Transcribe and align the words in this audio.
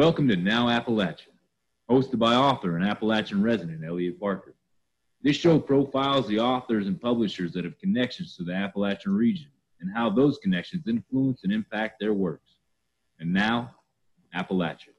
Welcome 0.00 0.28
to 0.28 0.36
Now 0.36 0.68
Appalachia, 0.68 1.26
hosted 1.90 2.18
by 2.18 2.34
author 2.34 2.74
and 2.74 2.86
Appalachian 2.86 3.42
resident 3.42 3.84
Elliot 3.84 4.18
Parker. 4.18 4.54
This 5.20 5.36
show 5.36 5.58
profiles 5.58 6.26
the 6.26 6.40
authors 6.40 6.86
and 6.86 6.98
publishers 6.98 7.52
that 7.52 7.66
have 7.66 7.78
connections 7.78 8.34
to 8.36 8.42
the 8.42 8.54
Appalachian 8.54 9.14
region 9.14 9.50
and 9.78 9.94
how 9.94 10.08
those 10.08 10.38
connections 10.38 10.86
influence 10.88 11.40
and 11.44 11.52
impact 11.52 11.96
their 12.00 12.14
works. 12.14 12.50
And 13.18 13.30
now, 13.30 13.74
Appalachia. 14.34 14.94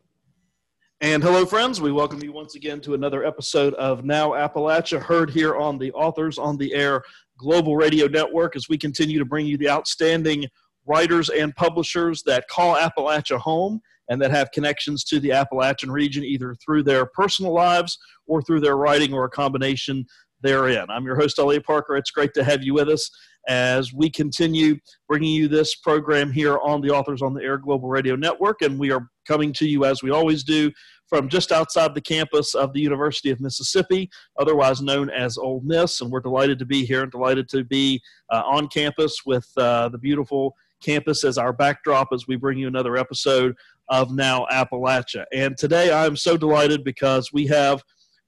And 1.02 1.24
hello, 1.24 1.48
friends. 1.48 1.82
We 1.82 1.92
welcome 1.92 2.22
you 2.24 2.32
once 2.32 2.54
again 2.54 2.80
to 2.82 2.94
another 2.94 3.26
episode 3.26 3.74
of 3.74 4.06
Now 4.06 4.34
Appalachia, 4.34 5.02
heard 5.02 5.32
here 5.32 5.56
on 5.56 5.80
the 5.80 5.92
Authors 5.94 6.38
on 6.38 6.58
the 6.58 6.76
Air 6.76 7.02
Global 7.40 7.76
Radio 7.76 8.06
Network 8.06 8.56
as 8.56 8.70
we 8.70 8.78
continue 8.78 9.18
to 9.18 9.26
bring 9.26 9.48
you 9.48 9.58
the 9.58 9.68
outstanding 9.68 10.46
writers 10.86 11.30
and 11.30 11.56
publishers 11.56 12.22
that 12.28 12.48
call 12.50 12.76
Appalachia 12.76 13.40
home 13.40 13.82
and 14.12 14.22
that 14.22 14.30
have 14.30 14.52
connections 14.52 15.06
to 15.06 15.22
the 15.22 15.32
Appalachian 15.32 15.90
region 15.90 16.22
either 16.26 16.54
through 16.56 16.84
their 16.84 17.06
personal 17.06 17.54
lives 17.54 17.98
or 18.28 18.42
through 18.42 18.60
their 18.60 18.76
writing 18.76 19.14
or 19.14 19.24
a 19.24 19.30
combination 19.30 20.06
therein. 20.42 20.86
I'm 20.90 21.06
your 21.06 21.16
host, 21.16 21.40
Elliot 21.40 21.66
Parker. 21.66 21.96
It's 21.96 22.12
great 22.12 22.34
to 22.34 22.44
have 22.44 22.62
you 22.62 22.74
with 22.74 22.90
us 22.90 23.10
as 23.48 23.94
we 23.94 24.10
continue 24.10 24.76
bringing 25.08 25.34
you 25.34 25.48
this 25.48 25.76
program 25.76 26.30
here 26.30 26.58
on 26.58 26.82
the 26.82 26.90
Authors 26.90 27.22
on 27.22 27.34
the 27.34 27.42
Air 27.42 27.58
Global 27.58 27.88
Radio 27.88 28.18
Network. 28.18 28.62
And 28.64 28.78
we 28.78 28.92
are 28.92 29.08
coming 29.26 29.54
to 29.54 29.66
you, 29.66 29.86
as 29.86 30.04
we 30.04 30.12
always 30.12 30.44
do, 30.44 30.70
from 31.08 31.30
just 31.30 31.54
outside 31.54 31.96
the 31.96 32.02
campus 32.02 32.54
of 32.54 32.74
the 32.74 32.82
University 32.82 33.32
of 33.32 33.40
Mississippi, 33.40 34.10
otherwise 34.38 34.82
known 34.82 35.10
as 35.10 35.38
Ole 35.38 35.62
Miss. 35.64 36.02
And 36.02 36.12
we're 36.12 36.20
delighted 36.20 36.60
to 36.60 36.66
be 36.66 36.86
here 36.86 37.04
and 37.04 37.12
delighted 37.12 37.48
to 37.50 37.64
be 37.64 38.02
uh, 38.30 38.44
on 38.46 38.68
campus 38.68 39.22
with 39.26 39.48
uh, 39.56 39.88
the 39.88 39.98
beautiful 39.98 40.54
campus 40.82 41.24
as 41.24 41.38
our 41.38 41.54
backdrop 41.54 42.10
as 42.12 42.28
we 42.28 42.36
bring 42.36 42.58
you 42.58 42.68
another 42.68 42.98
episode 42.98 43.56
of 43.90 44.12
Now 44.12 44.46
Appalachia. 44.52 45.26
And 45.34 45.58
today 45.58 45.92
I'm 45.92 46.16
so 46.16 46.38
delighted 46.38 46.84
because 46.84 47.32
we 47.34 47.48
have 47.48 47.84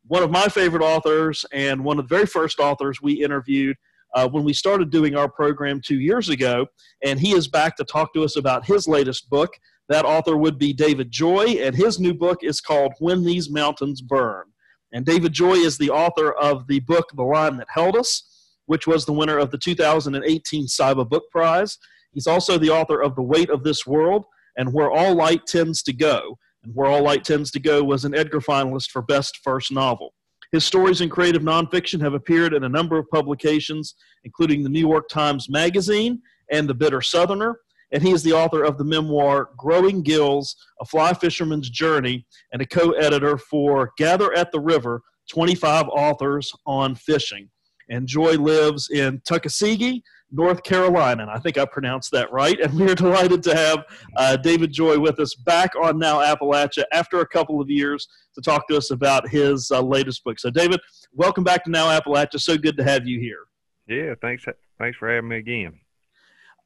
one 0.07 0.23
of 0.23 0.31
my 0.31 0.47
favorite 0.47 0.83
authors 0.83 1.45
and 1.53 1.83
one 1.83 1.99
of 1.99 2.07
the 2.07 2.15
very 2.15 2.25
first 2.25 2.59
authors 2.59 3.01
we 3.01 3.23
interviewed 3.23 3.77
uh, 4.13 4.27
when 4.27 4.43
we 4.43 4.53
started 4.53 4.89
doing 4.89 5.15
our 5.15 5.29
program 5.29 5.81
two 5.83 5.99
years 5.99 6.29
ago. 6.29 6.67
And 7.03 7.19
he 7.19 7.31
is 7.33 7.47
back 7.47 7.75
to 7.77 7.83
talk 7.83 8.13
to 8.13 8.23
us 8.23 8.35
about 8.35 8.65
his 8.65 8.87
latest 8.87 9.29
book. 9.29 9.53
That 9.89 10.05
author 10.05 10.37
would 10.37 10.57
be 10.57 10.73
David 10.73 11.11
Joy, 11.11 11.45
and 11.59 11.75
his 11.75 11.99
new 11.99 12.13
book 12.13 12.39
is 12.41 12.61
called 12.61 12.93
When 12.99 13.23
These 13.23 13.49
Mountains 13.49 14.01
Burn. 14.01 14.45
And 14.93 15.05
David 15.05 15.33
Joy 15.33 15.55
is 15.55 15.77
the 15.77 15.89
author 15.89 16.31
of 16.33 16.67
the 16.67 16.79
book 16.81 17.09
The 17.15 17.23
Line 17.23 17.57
That 17.57 17.67
Held 17.69 17.97
Us, 17.97 18.23
which 18.67 18.87
was 18.87 19.05
the 19.05 19.13
winner 19.13 19.37
of 19.37 19.51
the 19.51 19.57
2018 19.57 20.67
SIBA 20.67 21.09
Book 21.09 21.23
Prize. 21.31 21.77
He's 22.11 22.27
also 22.27 22.57
the 22.57 22.69
author 22.69 23.01
of 23.01 23.15
The 23.15 23.23
Weight 23.23 23.49
of 23.49 23.63
This 23.63 23.85
World 23.85 24.25
and 24.57 24.73
Where 24.73 24.91
All 24.91 25.15
Light 25.15 25.45
Tends 25.45 25.83
to 25.83 25.93
Go. 25.93 26.37
And 26.63 26.73
Where 26.73 26.89
All 26.89 27.03
Light 27.03 27.23
Tends 27.23 27.51
to 27.51 27.59
Go 27.59 27.83
was 27.83 28.05
an 28.05 28.15
Edgar 28.15 28.39
finalist 28.39 28.91
for 28.91 29.01
Best 29.01 29.39
First 29.43 29.71
Novel. 29.71 30.13
His 30.51 30.63
stories 30.63 31.01
in 31.01 31.09
creative 31.09 31.41
nonfiction 31.41 31.99
have 32.01 32.13
appeared 32.13 32.53
in 32.53 32.63
a 32.63 32.69
number 32.69 32.97
of 32.97 33.09
publications, 33.09 33.95
including 34.23 34.63
the 34.63 34.69
New 34.69 34.79
York 34.79 35.09
Times 35.09 35.49
Magazine 35.49 36.21
and 36.51 36.69
The 36.69 36.75
Bitter 36.75 37.01
Southerner. 37.01 37.57
And 37.91 38.03
he 38.03 38.11
is 38.11 38.23
the 38.23 38.33
author 38.33 38.63
of 38.63 38.77
the 38.77 38.83
memoir 38.83 39.49
Growing 39.57 40.03
Gills 40.03 40.55
A 40.79 40.85
Fly 40.85 41.13
Fisherman's 41.13 41.69
Journey 41.69 42.25
and 42.51 42.61
a 42.61 42.67
co 42.67 42.91
editor 42.91 43.37
for 43.37 43.91
Gather 43.97 44.31
at 44.33 44.51
the 44.51 44.59
River 44.59 45.01
25 45.31 45.87
Authors 45.89 46.51
on 46.65 46.95
Fishing. 46.95 47.49
And 47.89 48.07
Joy 48.07 48.33
lives 48.33 48.89
in 48.89 49.21
Tuckasegee, 49.21 50.01
North 50.33 50.63
Carolina. 50.63 51.21
And 51.21 51.31
I 51.31 51.37
think 51.37 51.57
I 51.57 51.65
pronounced 51.65 52.11
that 52.11 52.31
right. 52.31 52.59
And 52.59 52.73
we 52.73 52.91
are 52.91 52.95
delighted 52.95 53.43
to 53.43 53.55
have 53.55 53.85
uh, 54.17 54.35
David 54.35 54.73
Joy 54.73 54.97
with 54.99 55.19
us 55.19 55.35
back 55.35 55.71
on 55.81 55.99
Now 55.99 56.19
Appalachia 56.19 56.83
after 56.91 57.19
a 57.21 57.27
couple 57.27 57.61
of 57.61 57.69
years 57.69 58.07
to 58.33 58.41
talk 58.41 58.67
to 58.67 58.75
us 58.75 58.91
about 58.91 59.29
his 59.29 59.69
uh, 59.71 59.79
latest 59.79 60.23
book. 60.23 60.39
So, 60.39 60.49
David, 60.49 60.79
welcome 61.13 61.43
back 61.43 61.63
to 61.65 61.69
Now 61.69 61.97
Appalachia. 61.97 62.41
So 62.41 62.57
good 62.57 62.75
to 62.77 62.83
have 62.83 63.07
you 63.07 63.19
here. 63.19 63.45
Yeah, 63.87 64.15
thanks. 64.21 64.43
Thanks 64.79 64.97
for 64.97 65.13
having 65.13 65.29
me 65.29 65.37
again. 65.37 65.79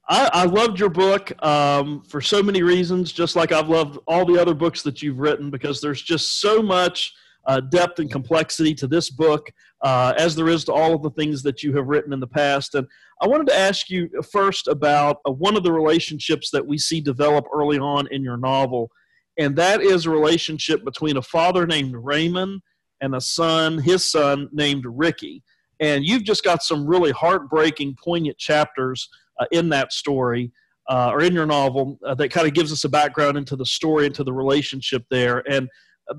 I, 0.09 0.29
I 0.31 0.45
loved 0.45 0.79
your 0.79 0.89
book 0.89 1.33
um, 1.43 2.01
for 2.03 2.21
so 2.21 2.41
many 2.41 2.63
reasons, 2.63 3.11
just 3.11 3.35
like 3.35 3.51
I've 3.51 3.67
loved 3.67 3.99
all 4.07 4.23
the 4.25 4.41
other 4.41 4.53
books 4.53 4.81
that 4.83 5.01
you've 5.01 5.19
written, 5.19 5.49
because 5.49 5.81
there's 5.81 6.01
just 6.01 6.39
so 6.39 6.61
much 6.61 7.13
uh, 7.47 7.61
depth 7.61 7.99
and 7.99 8.11
complexity 8.11 8.75
to 8.75 8.87
this 8.87 9.09
book, 9.09 9.49
uh, 9.81 10.13
as 10.17 10.35
there 10.35 10.49
is 10.49 10.65
to 10.65 10.73
all 10.73 10.93
of 10.93 11.01
the 11.01 11.09
things 11.11 11.41
that 11.43 11.63
you 11.63 11.75
have 11.75 11.87
written 11.87 12.13
in 12.13 12.19
the 12.19 12.27
past. 12.27 12.75
And 12.75 12.85
I 13.21 13.27
wanted 13.27 13.47
to 13.47 13.57
ask 13.57 13.89
you 13.89 14.09
first 14.31 14.67
about 14.67 15.17
uh, 15.25 15.31
one 15.31 15.55
of 15.55 15.63
the 15.63 15.71
relationships 15.71 16.51
that 16.51 16.65
we 16.65 16.77
see 16.77 17.01
develop 17.01 17.45
early 17.53 17.79
on 17.79 18.07
in 18.11 18.21
your 18.21 18.37
novel, 18.37 18.91
and 19.39 19.55
that 19.55 19.81
is 19.81 20.05
a 20.05 20.09
relationship 20.09 20.83
between 20.83 21.17
a 21.17 21.21
father 21.21 21.65
named 21.65 21.95
Raymond 21.95 22.61
and 23.01 23.15
a 23.15 23.21
son, 23.21 23.77
his 23.77 24.03
son 24.03 24.49
named 24.51 24.85
Ricky. 24.87 25.43
And 25.79 26.03
you've 26.03 26.23
just 26.23 26.43
got 26.43 26.63
some 26.63 26.87
really 26.87 27.11
heartbreaking, 27.11 27.97
poignant 28.03 28.37
chapters 28.37 29.07
uh, 29.39 29.45
in 29.51 29.69
that 29.69 29.93
story. 29.93 30.51
Uh, 30.89 31.11
or 31.11 31.21
in 31.21 31.33
your 31.33 31.45
novel, 31.45 31.99
uh, 32.05 32.15
that 32.15 32.29
kind 32.29 32.47
of 32.47 32.53
gives 32.53 32.71
us 32.71 32.85
a 32.85 32.89
background 32.89 33.37
into 33.37 33.57
the 33.57 33.65
story, 33.65 34.05
into 34.05 34.23
the 34.23 34.31
relationship 34.31 35.03
there. 35.09 35.43
And 35.51 35.67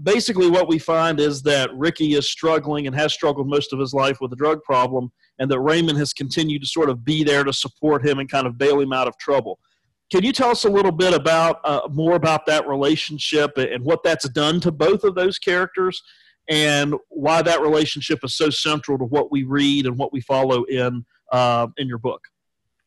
basically, 0.02 0.50
what 0.50 0.68
we 0.68 0.78
find 0.78 1.20
is 1.20 1.42
that 1.42 1.74
Ricky 1.74 2.14
is 2.14 2.28
struggling 2.28 2.86
and 2.86 2.94
has 2.96 3.12
struggled 3.12 3.48
most 3.48 3.72
of 3.72 3.78
his 3.78 3.94
life 3.94 4.18
with 4.20 4.32
a 4.32 4.36
drug 4.36 4.62
problem, 4.62 5.10
and 5.38 5.50
that 5.50 5.60
Raymond 5.60 5.98
has 5.98 6.12
continued 6.12 6.62
to 6.62 6.68
sort 6.68 6.90
of 6.90 7.04
be 7.04 7.24
there 7.24 7.44
to 7.44 7.52
support 7.52 8.06
him 8.06 8.18
and 8.18 8.30
kind 8.30 8.46
of 8.46 8.58
bail 8.58 8.80
him 8.80 8.92
out 8.92 9.08
of 9.08 9.16
trouble. 9.18 9.58
Can 10.10 10.24
you 10.24 10.32
tell 10.32 10.50
us 10.50 10.64
a 10.64 10.70
little 10.70 10.92
bit 10.92 11.12
about 11.12 11.60
uh, 11.64 11.86
more 11.90 12.14
about 12.14 12.46
that 12.46 12.66
relationship 12.66 13.58
and 13.58 13.84
what 13.84 14.02
that's 14.02 14.28
done 14.30 14.60
to 14.60 14.72
both 14.72 15.04
of 15.04 15.14
those 15.14 15.38
characters, 15.38 16.02
and 16.48 16.94
why 17.08 17.42
that 17.42 17.60
relationship 17.60 18.20
is 18.22 18.34
so 18.34 18.50
central 18.50 18.98
to 18.98 19.04
what 19.04 19.30
we 19.30 19.42
read 19.42 19.86
and 19.86 19.98
what 19.98 20.12
we 20.12 20.20
follow 20.20 20.64
in 20.64 21.04
uh, 21.32 21.66
in 21.76 21.88
your 21.88 21.98
book? 21.98 22.22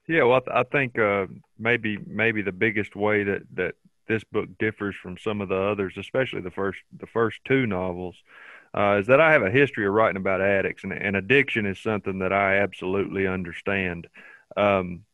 Yeah, 0.08 0.24
well, 0.24 0.42
I, 0.52 0.64
think 0.64 0.98
uh, 1.00 1.28
maybe 1.58 1.98
maybe 2.06 2.42
the 2.42 2.52
biggest 2.52 2.96
way 2.96 3.24
that 3.24 3.44
that 3.54 3.76
this 4.12 4.24
book 4.26 4.50
differs 4.60 4.96
from 4.96 5.18
some 5.18 5.42
of 5.42 5.50
the 5.50 5.56
others, 5.56 5.94
especially 5.98 6.42
the 6.42 6.52
first 6.52 6.80
the 6.98 7.08
first 7.08 7.40
two 7.46 7.66
novels, 7.66 8.16
uh, 8.76 8.98
is 9.00 9.08
that 9.08 9.22
I 9.22 9.32
have 9.32 9.44
a 9.44 9.50
history 9.50 9.88
of 9.88 9.94
writing 9.94 10.18
about 10.20 10.42
addicts, 10.42 10.84
and, 10.84 10.92
and 10.92 11.16
addiction 11.16 11.66
is 11.66 11.80
something 11.80 12.20
that 12.20 12.34
I 12.34 12.58
absolutely 12.58 13.26
understand. 13.26 14.08
Um, 14.58 15.06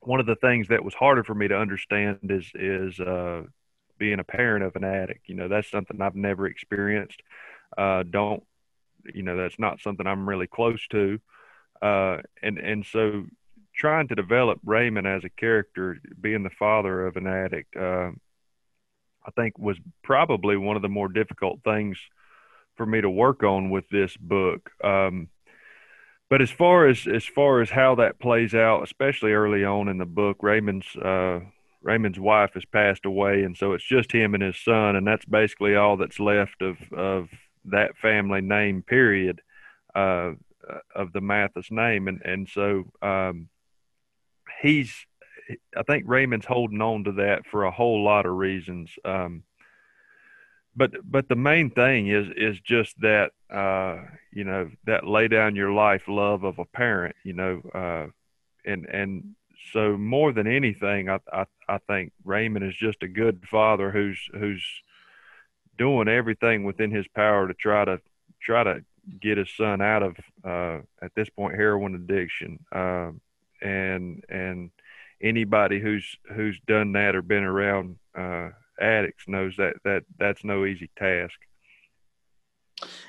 one 0.00 0.20
of 0.20 0.26
the 0.26 0.36
things 0.36 0.68
that 0.68 0.84
was 0.84 0.94
harder 0.94 1.24
for 1.24 1.34
me 1.34 1.48
to 1.48 1.56
understand 1.56 2.18
is 2.22 2.50
is 2.54 3.00
uh, 3.00 3.42
being 3.98 4.20
a 4.20 4.24
parent 4.24 4.64
of 4.64 4.76
an 4.76 4.84
addict. 4.84 5.28
You 5.28 5.34
know, 5.34 5.48
that's 5.48 5.70
something 5.70 6.00
I've 6.00 6.14
never 6.14 6.46
experienced. 6.46 7.22
Uh, 7.76 8.02
don't 8.02 8.42
you 9.14 9.22
know? 9.22 9.36
That's 9.36 9.58
not 9.58 9.80
something 9.80 10.06
I'm 10.06 10.28
really 10.28 10.46
close 10.46 10.86
to, 10.88 11.18
uh, 11.80 12.18
and 12.42 12.58
and 12.58 12.84
so 12.84 13.24
trying 13.78 14.08
to 14.08 14.14
develop 14.14 14.58
Raymond 14.64 15.06
as 15.06 15.24
a 15.24 15.30
character, 15.30 15.98
being 16.20 16.42
the 16.42 16.50
father 16.50 17.06
of 17.06 17.16
an 17.16 17.26
addict, 17.26 17.76
uh, 17.76 18.10
I 19.24 19.30
think 19.36 19.58
was 19.58 19.78
probably 20.02 20.56
one 20.56 20.76
of 20.76 20.82
the 20.82 20.88
more 20.88 21.08
difficult 21.08 21.60
things 21.62 21.98
for 22.76 22.84
me 22.84 23.00
to 23.00 23.10
work 23.10 23.42
on 23.42 23.70
with 23.70 23.88
this 23.88 24.16
book. 24.16 24.70
Um, 24.82 25.28
but 26.30 26.42
as 26.42 26.50
far 26.50 26.86
as 26.86 27.06
as 27.06 27.24
far 27.24 27.62
as 27.62 27.70
how 27.70 27.94
that 27.96 28.20
plays 28.20 28.54
out, 28.54 28.82
especially 28.82 29.32
early 29.32 29.64
on 29.64 29.88
in 29.88 29.96
the 29.96 30.04
book, 30.06 30.38
Raymond's 30.42 30.94
uh, 30.96 31.40
Raymond's 31.80 32.20
wife 32.20 32.52
has 32.54 32.64
passed 32.66 33.06
away, 33.06 33.44
and 33.44 33.56
so 33.56 33.72
it's 33.72 33.84
just 33.84 34.12
him 34.12 34.34
and 34.34 34.42
his 34.42 34.58
son, 34.58 34.96
and 34.96 35.06
that's 35.06 35.24
basically 35.24 35.74
all 35.74 35.96
that's 35.96 36.20
left 36.20 36.60
of 36.60 36.76
of 36.92 37.28
that 37.64 37.96
family 37.96 38.42
name. 38.42 38.82
Period. 38.82 39.40
Uh, 39.94 40.32
of 40.94 41.12
the 41.12 41.20
Mathis 41.20 41.70
name, 41.70 42.08
and 42.08 42.20
and 42.22 42.48
so 42.48 42.84
um, 43.02 43.48
he's. 44.60 44.94
I 45.74 45.82
think 45.82 46.04
Raymond's 46.06 46.44
holding 46.44 46.82
on 46.82 47.04
to 47.04 47.12
that 47.12 47.46
for 47.50 47.64
a 47.64 47.70
whole 47.70 48.04
lot 48.04 48.26
of 48.26 48.34
reasons. 48.34 48.90
Um, 49.02 49.44
but 50.78 50.92
but 51.04 51.28
the 51.28 51.36
main 51.36 51.70
thing 51.70 52.08
is 52.08 52.28
is 52.36 52.60
just 52.60 52.98
that 53.00 53.32
uh, 53.50 53.98
you 54.32 54.44
know 54.44 54.70
that 54.86 55.06
lay 55.06 55.28
down 55.28 55.56
your 55.56 55.72
life 55.72 56.02
love 56.06 56.44
of 56.44 56.58
a 56.58 56.64
parent 56.64 57.16
you 57.24 57.32
know 57.32 57.60
uh, 57.74 58.06
and 58.64 58.86
and 58.86 59.34
so 59.72 59.96
more 59.96 60.32
than 60.32 60.46
anything 60.46 61.10
I, 61.10 61.18
I 61.32 61.46
I 61.68 61.78
think 61.78 62.12
Raymond 62.24 62.64
is 62.64 62.76
just 62.76 63.02
a 63.02 63.08
good 63.08 63.42
father 63.50 63.90
who's 63.90 64.18
who's 64.32 64.64
doing 65.76 66.08
everything 66.08 66.64
within 66.64 66.90
his 66.90 67.08
power 67.08 67.48
to 67.48 67.54
try 67.54 67.84
to 67.84 68.00
try 68.40 68.62
to 68.62 68.84
get 69.20 69.38
his 69.38 69.50
son 69.56 69.80
out 69.80 70.02
of 70.02 70.16
uh, 70.44 70.78
at 71.02 71.14
this 71.16 71.28
point 71.28 71.56
heroin 71.56 71.96
addiction 71.96 72.58
uh, 72.72 73.10
and 73.62 74.22
and 74.28 74.70
anybody 75.22 75.80
who's 75.80 76.06
who's 76.34 76.58
done 76.66 76.92
that 76.92 77.14
or 77.14 77.22
been 77.22 77.42
around 77.42 77.96
uh, 78.16 78.50
addicts 78.80 79.24
knows 79.26 79.54
that 79.58 79.74
that 79.84 80.02
that's 80.18 80.44
no 80.44 80.64
easy 80.64 80.90
task. 80.98 81.34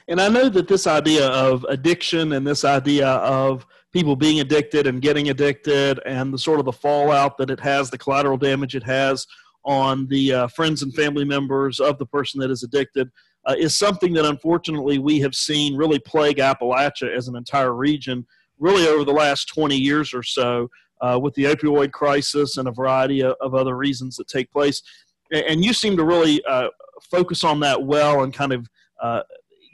And 0.07 0.19
I 0.19 0.29
know 0.29 0.49
that 0.49 0.67
this 0.67 0.87
idea 0.87 1.27
of 1.27 1.63
addiction 1.69 2.33
and 2.33 2.45
this 2.45 2.65
idea 2.65 3.07
of 3.07 3.65
people 3.93 4.15
being 4.15 4.39
addicted 4.39 4.87
and 4.87 5.01
getting 5.01 5.29
addicted 5.29 5.99
and 6.05 6.33
the 6.33 6.39
sort 6.39 6.59
of 6.59 6.65
the 6.65 6.71
fallout 6.71 7.37
that 7.37 7.51
it 7.51 7.59
has, 7.59 7.89
the 7.89 7.97
collateral 7.97 8.37
damage 8.37 8.75
it 8.75 8.83
has 8.83 9.27
on 9.65 10.07
the 10.07 10.33
uh, 10.33 10.47
friends 10.47 10.81
and 10.81 10.93
family 10.95 11.25
members 11.25 11.79
of 11.79 11.97
the 11.99 12.05
person 12.05 12.39
that 12.39 12.49
is 12.49 12.63
addicted 12.63 13.09
uh, 13.45 13.55
is 13.57 13.75
something 13.75 14.13
that 14.13 14.25
unfortunately 14.25 14.99
we 14.99 15.19
have 15.19 15.35
seen 15.35 15.75
really 15.75 15.99
plague 15.99 16.37
Appalachia 16.37 17.15
as 17.15 17.27
an 17.27 17.35
entire 17.35 17.73
region, 17.73 18.25
really 18.59 18.87
over 18.87 19.03
the 19.03 19.11
last 19.11 19.45
20 19.45 19.75
years 19.75 20.13
or 20.13 20.23
so, 20.23 20.69
uh, 21.01 21.19
with 21.21 21.33
the 21.35 21.45
opioid 21.45 21.91
crisis 21.91 22.57
and 22.57 22.67
a 22.67 22.71
variety 22.71 23.21
of, 23.21 23.35
of, 23.41 23.55
other 23.55 23.77
reasons 23.77 24.17
that 24.17 24.27
take 24.27 24.51
place. 24.51 24.81
And 25.31 25.63
you 25.63 25.73
seem 25.73 25.95
to 25.97 26.03
really 26.03 26.43
uh, 26.45 26.67
focus 27.09 27.43
on 27.43 27.59
that 27.61 27.81
well 27.81 28.23
and 28.23 28.33
kind 28.33 28.51
of 28.51 28.67
uh, 29.01 29.21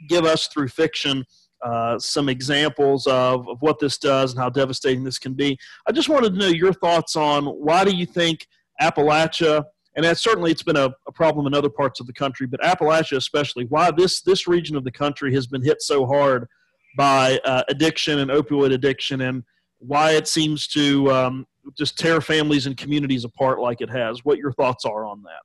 give 0.08 0.24
us 0.24 0.46
through 0.48 0.68
fiction. 0.68 1.24
Uh, 1.62 1.98
some 1.98 2.28
examples 2.28 3.06
of, 3.06 3.48
of 3.48 3.56
what 3.60 3.78
this 3.80 3.96
does 3.96 4.32
and 4.32 4.40
how 4.40 4.48
devastating 4.48 5.02
this 5.02 5.18
can 5.18 5.32
be. 5.32 5.58
I 5.88 5.92
just 5.92 6.10
wanted 6.10 6.34
to 6.34 6.38
know 6.38 6.48
your 6.48 6.74
thoughts 6.74 7.16
on 7.16 7.46
why 7.46 7.82
do 7.82 7.96
you 7.96 8.04
think 8.04 8.46
Appalachia 8.80 9.64
and 9.96 10.04
that's 10.04 10.22
certainly 10.22 10.50
it's 10.50 10.62
been 10.62 10.76
a, 10.76 10.90
a, 11.08 11.12
problem 11.12 11.46
in 11.46 11.54
other 11.54 11.70
parts 11.70 12.00
of 12.00 12.06
the 12.06 12.12
country, 12.12 12.46
but 12.46 12.60
Appalachia 12.60 13.16
especially. 13.16 13.64
Why 13.64 13.90
this 13.90 14.20
this 14.20 14.46
region 14.46 14.76
of 14.76 14.84
the 14.84 14.92
country 14.92 15.34
has 15.34 15.46
been 15.46 15.62
hit 15.62 15.80
so 15.80 16.06
hard 16.06 16.46
by 16.96 17.38
uh, 17.44 17.62
addiction 17.68 18.18
and 18.18 18.30
opioid 18.30 18.72
addiction, 18.72 19.20
and 19.22 19.44
why 19.78 20.12
it 20.12 20.26
seems 20.26 20.66
to 20.68 21.10
um, 21.12 21.46
just 21.76 21.98
tear 21.98 22.20
families 22.20 22.66
and 22.66 22.76
communities 22.76 23.24
apart 23.24 23.60
like 23.60 23.80
it 23.80 23.90
has. 23.90 24.24
What 24.24 24.38
your 24.38 24.52
thoughts 24.52 24.84
are 24.84 25.04
on 25.04 25.22
that? 25.22 25.42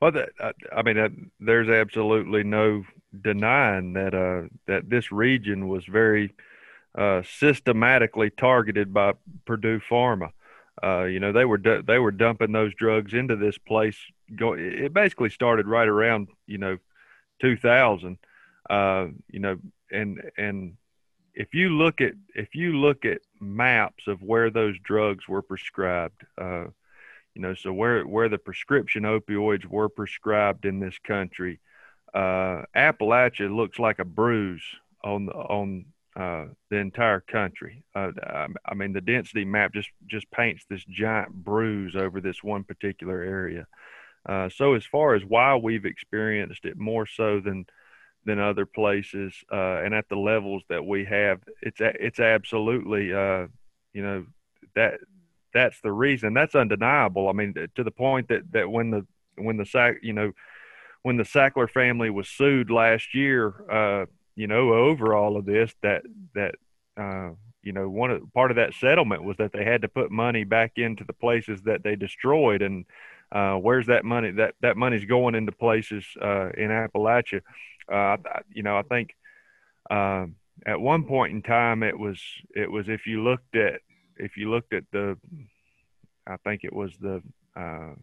Well, 0.00 0.12
that, 0.12 0.54
I 0.74 0.82
mean, 0.82 0.96
that, 0.96 1.12
there's 1.40 1.68
absolutely 1.68 2.42
no 2.42 2.84
denying 3.22 3.94
that 3.94 4.14
uh, 4.14 4.48
that 4.66 4.90
this 4.90 5.10
region 5.10 5.68
was 5.68 5.84
very 5.84 6.34
uh, 6.96 7.22
systematically 7.38 8.30
targeted 8.30 8.92
by 8.92 9.14
Purdue 9.46 9.80
Pharma. 9.80 10.30
Uh, 10.82 11.04
you 11.04 11.20
know, 11.20 11.32
they 11.32 11.44
were 11.44 11.58
they 11.58 11.98
were 11.98 12.10
dumping 12.10 12.52
those 12.52 12.74
drugs 12.74 13.14
into 13.14 13.36
this 13.36 13.56
place. 13.56 13.96
Go, 14.34 14.52
it 14.54 14.92
basically 14.92 15.30
started 15.30 15.66
right 15.66 15.88
around 15.88 16.28
you 16.46 16.58
know, 16.58 16.78
2000. 17.40 18.18
Uh, 18.68 19.06
you 19.30 19.40
know, 19.40 19.56
and 19.90 20.20
and 20.36 20.76
if 21.36 21.54
you 21.54 21.68
look 21.68 22.00
at 22.00 22.14
if 22.34 22.54
you 22.54 22.72
look 22.72 23.04
at 23.04 23.18
maps 23.40 24.06
of 24.06 24.22
where 24.22 24.50
those 24.50 24.76
drugs 24.82 25.28
were 25.28 25.42
prescribed, 25.42 26.22
uh, 26.40 26.64
you 27.34 27.42
know, 27.42 27.54
so 27.54 27.72
where 27.72 28.04
where 28.04 28.30
the 28.30 28.38
prescription 28.38 29.02
opioids 29.02 29.66
were 29.66 29.90
prescribed 29.90 30.64
in 30.64 30.80
this 30.80 30.98
country, 31.06 31.60
uh, 32.14 32.62
Appalachia 32.74 33.54
looks 33.54 33.78
like 33.78 33.98
a 33.98 34.04
bruise 34.04 34.64
on 35.04 35.26
the 35.26 35.32
on 35.32 35.84
uh, 36.16 36.46
the 36.70 36.76
entire 36.76 37.20
country. 37.20 37.84
Uh, 37.94 38.12
I 38.64 38.74
mean, 38.74 38.94
the 38.94 39.02
density 39.02 39.44
map 39.44 39.74
just 39.74 39.90
just 40.06 40.30
paints 40.30 40.64
this 40.70 40.84
giant 40.88 41.34
bruise 41.34 41.94
over 41.94 42.22
this 42.22 42.42
one 42.42 42.64
particular 42.64 43.20
area. 43.20 43.66
Uh, 44.26 44.48
so, 44.48 44.72
as 44.72 44.86
far 44.86 45.14
as 45.14 45.22
why 45.22 45.54
we've 45.56 45.84
experienced 45.84 46.64
it 46.64 46.78
more 46.78 47.06
so 47.06 47.40
than 47.40 47.66
than 48.26 48.38
other 48.38 48.66
places, 48.66 49.34
uh, 49.50 49.82
and 49.82 49.94
at 49.94 50.08
the 50.08 50.16
levels 50.16 50.62
that 50.68 50.84
we 50.84 51.06
have, 51.06 51.40
it's 51.62 51.80
it's 51.80 52.20
absolutely 52.20 53.14
uh, 53.14 53.46
you 53.94 54.02
know 54.02 54.26
that 54.74 54.94
that's 55.54 55.80
the 55.80 55.92
reason. 55.92 56.34
That's 56.34 56.54
undeniable. 56.54 57.28
I 57.28 57.32
mean, 57.32 57.54
to 57.54 57.84
the 57.84 57.90
point 57.90 58.28
that 58.28 58.52
that 58.52 58.70
when 58.70 58.90
the 58.90 59.06
when 59.36 59.56
the 59.56 59.64
sack 59.64 59.96
you 60.02 60.12
know 60.12 60.32
when 61.02 61.16
the 61.16 61.22
Sackler 61.22 61.70
family 61.70 62.10
was 62.10 62.28
sued 62.28 62.70
last 62.70 63.14
year 63.14 64.08
you 64.36 64.46
know, 64.46 64.74
over 64.74 65.14
all 65.14 65.36
of 65.36 65.46
this 65.46 65.74
that 65.82 66.02
that 66.34 66.54
uh, 66.96 67.30
you 67.62 67.72
know 67.72 67.88
one 67.88 68.10
of 68.10 68.32
part 68.34 68.50
of 68.50 68.58
that 68.58 68.74
settlement 68.74 69.24
was 69.24 69.38
that 69.38 69.52
they 69.52 69.64
had 69.64 69.82
to 69.82 69.88
put 69.88 70.10
money 70.10 70.44
back 70.44 70.72
into 70.76 71.02
the 71.04 71.14
places 71.14 71.62
that 71.62 71.82
they 71.82 71.96
destroyed, 71.96 72.62
and 72.62 72.84
uh, 73.32 73.54
where's 73.54 73.86
that 73.86 74.04
money? 74.04 74.30
That 74.30 74.54
that 74.60 74.76
money's 74.76 75.06
going 75.06 75.34
into 75.34 75.52
places 75.52 76.04
uh, 76.20 76.50
in 76.50 76.68
Appalachia. 76.68 77.40
Uh, 77.90 78.16
you 78.52 78.62
know, 78.62 78.76
I 78.76 78.82
think 78.82 79.14
uh, 79.90 80.26
at 80.64 80.80
one 80.80 81.04
point 81.04 81.32
in 81.32 81.42
time 81.42 81.82
it 81.82 81.98
was 81.98 82.20
it 82.54 82.70
was 82.70 82.88
if 82.88 83.06
you 83.06 83.22
looked 83.22 83.56
at 83.56 83.80
if 84.16 84.36
you 84.36 84.50
looked 84.50 84.72
at 84.72 84.84
the 84.92 85.16
I 86.26 86.36
think 86.38 86.64
it 86.64 86.72
was 86.72 86.96
the 86.98 87.22
uh, 87.54 87.94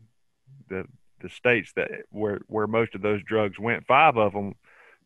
the 0.69 0.85
the 1.21 1.29
states 1.29 1.73
that 1.75 1.89
where 2.09 2.39
where 2.47 2.67
most 2.67 2.95
of 2.95 3.01
those 3.01 3.23
drugs 3.23 3.59
went. 3.59 3.85
Five 3.85 4.17
of 4.17 4.33
them 4.33 4.55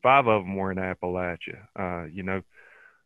five 0.04 0.28
of 0.28 0.44
them 0.44 0.56
were 0.56 0.72
in 0.72 0.78
Appalachia. 0.78 1.68
Uh, 1.78 2.06
you 2.06 2.24
know, 2.24 2.42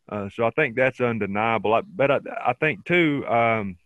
uh, 0.09 0.29
so 0.29 0.45
I 0.45 0.49
think 0.51 0.75
that's 0.75 0.99
undeniable. 0.99 1.73
I, 1.73 1.81
but 1.81 2.11
I, 2.11 2.19
I 2.45 2.53
think 2.53 2.85
too, 2.85 3.25
um, 3.27 3.77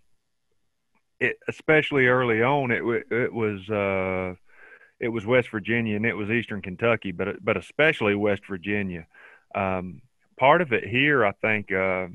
it, 1.20 1.38
especially 1.48 2.08
early 2.08 2.42
on, 2.42 2.72
it 2.72 2.84
it 3.12 3.34
was 3.34 3.70
uh, 3.70 4.36
it 5.00 5.10
was 5.10 5.26
West 5.26 5.50
Virginia 5.50 5.96
and 5.96 6.06
it 6.06 6.16
was 6.16 6.30
Eastern 6.30 6.62
Kentucky, 6.62 7.12
but 7.12 7.44
but 7.44 7.58
especially 7.58 8.16
West 8.16 8.44
Virginia. 8.48 9.08
Um, 9.54 10.02
part 10.38 10.62
of 10.62 10.74
it 10.74 10.86
here, 10.86 11.26
I 11.26 11.32
think, 11.32 11.72
uh, 11.72 12.08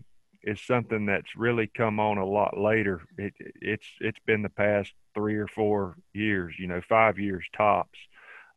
is 0.43 0.61
something 0.61 1.07
that's 1.07 1.37
really 1.37 1.67
come 1.67 2.01
on 2.01 2.19
a 2.19 2.25
lot 2.25 2.59
later. 2.59 3.03
It, 3.19 3.35
it's 3.61 3.87
it's 4.01 4.19
been 4.27 4.43
the 4.43 4.49
past 4.49 4.93
three 5.15 5.37
or 5.37 5.47
four 5.47 5.97
years, 6.13 6.55
you 6.59 6.67
know, 6.67 6.81
five 6.89 7.19
years 7.19 7.45
tops. 7.57 7.99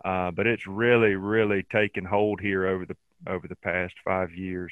Uh, 0.04 0.32
but 0.32 0.48
it's 0.48 0.68
really, 0.68 1.16
really 1.16 1.64
taken 1.64 2.04
hold 2.04 2.42
here 2.42 2.68
over 2.68 2.86
the 2.86 2.98
over 3.28 3.48
the 3.48 3.56
past 3.56 3.96
five 4.04 4.34
years. 4.34 4.72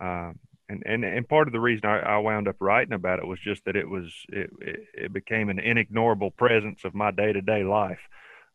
Um, 0.00 0.38
and, 0.68 0.82
and 0.84 1.04
and 1.04 1.28
part 1.28 1.46
of 1.46 1.52
the 1.52 1.60
reason 1.60 1.86
I, 1.86 2.00
I, 2.00 2.18
wound 2.18 2.48
up 2.48 2.56
writing 2.58 2.92
about 2.92 3.18
it 3.18 3.26
was 3.26 3.38
just 3.38 3.64
that 3.66 3.76
it 3.76 3.88
was 3.88 4.12
it, 4.30 4.50
it, 4.60 4.80
it 4.94 5.12
became 5.12 5.48
an 5.48 5.58
inignorable 5.58 6.34
presence 6.36 6.84
of 6.84 6.94
my 6.94 7.10
day 7.10 7.32
to 7.32 7.40
day 7.40 7.64
life. 7.64 8.00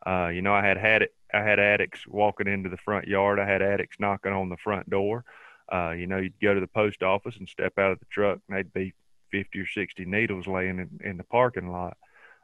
Uh, 0.06 0.28
you 0.28 0.42
know, 0.42 0.54
I 0.54 0.66
had 0.66 0.78
had 0.78 1.02
it, 1.04 1.14
I 1.34 1.42
had 1.42 1.60
addicts 1.60 2.08
walking 2.08 2.48
into 2.48 2.70
the 2.70 2.78
front 2.78 3.08
yard. 3.08 3.40
I 3.40 3.46
had 3.46 3.62
addicts 3.62 3.98
knocking 4.00 4.34
on 4.34 4.50
the 4.50 4.58
front 4.58 4.90
door. 4.90 5.24
Uh, 5.72 5.92
you 5.92 6.08
know, 6.08 6.18
you'd 6.18 6.40
go 6.42 6.54
to 6.54 6.60
the 6.60 6.68
post 6.68 7.04
office 7.04 7.38
and 7.38 7.48
step 7.48 7.74
out 7.78 7.92
of 7.92 8.00
the 8.00 8.06
truck, 8.12 8.40
and 8.48 8.58
they'd 8.58 8.74
be 8.74 8.94
50 9.32 9.60
or 9.60 9.68
60 9.68 10.06
needles 10.06 10.48
laying 10.48 10.80
in, 10.80 11.00
in 11.04 11.18
the 11.18 11.24
parking 11.24 11.72
lot. 11.72 11.98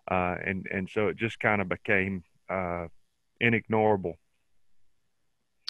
Uh, 0.10 0.38
and 0.46 0.66
and 0.72 0.90
so 0.90 1.08
it 1.08 1.18
just 1.18 1.38
kind 1.40 1.62
of 1.62 1.68
became 1.68 2.24
uh, 2.50 2.88
inignorable. 3.42 4.14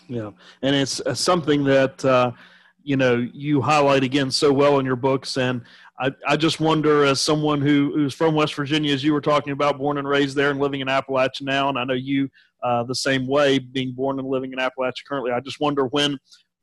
Yeah, 0.07 0.31
and 0.61 0.75
it's 0.75 1.01
uh, 1.01 1.15
something 1.15 1.63
that 1.63 2.05
uh, 2.05 2.31
you 2.87 2.95
know 2.95 3.27
you 3.33 3.61
highlight 3.61 4.03
again 4.03 4.31
so 4.31 4.51
well 4.53 4.79
in 4.79 4.85
your 4.85 4.95
books, 4.95 5.35
and 5.35 5.61
I, 5.99 6.11
I 6.25 6.37
just 6.37 6.61
wonder, 6.61 7.03
as 7.03 7.19
someone 7.19 7.61
who 7.61 7.91
who's 7.93 8.13
from 8.13 8.33
West 8.33 8.55
Virginia, 8.55 8.93
as 8.93 9.03
you 9.03 9.11
were 9.11 9.21
talking 9.21 9.51
about, 9.51 9.77
born 9.77 9.97
and 9.97 10.07
raised 10.07 10.37
there, 10.37 10.51
and 10.51 10.59
living 10.59 10.79
in 10.79 10.87
Appalachia 10.87 11.41
now, 11.41 11.67
and 11.67 11.77
I 11.77 11.83
know 11.83 11.93
you 11.93 12.29
uh, 12.63 12.83
the 12.83 12.95
same 12.95 13.27
way, 13.27 13.59
being 13.59 13.91
born 13.91 14.19
and 14.19 14.27
living 14.27 14.53
in 14.53 14.59
Appalachia 14.59 15.03
currently. 15.05 15.31
I 15.33 15.41
just 15.41 15.59
wonder 15.59 15.87
when 15.87 16.17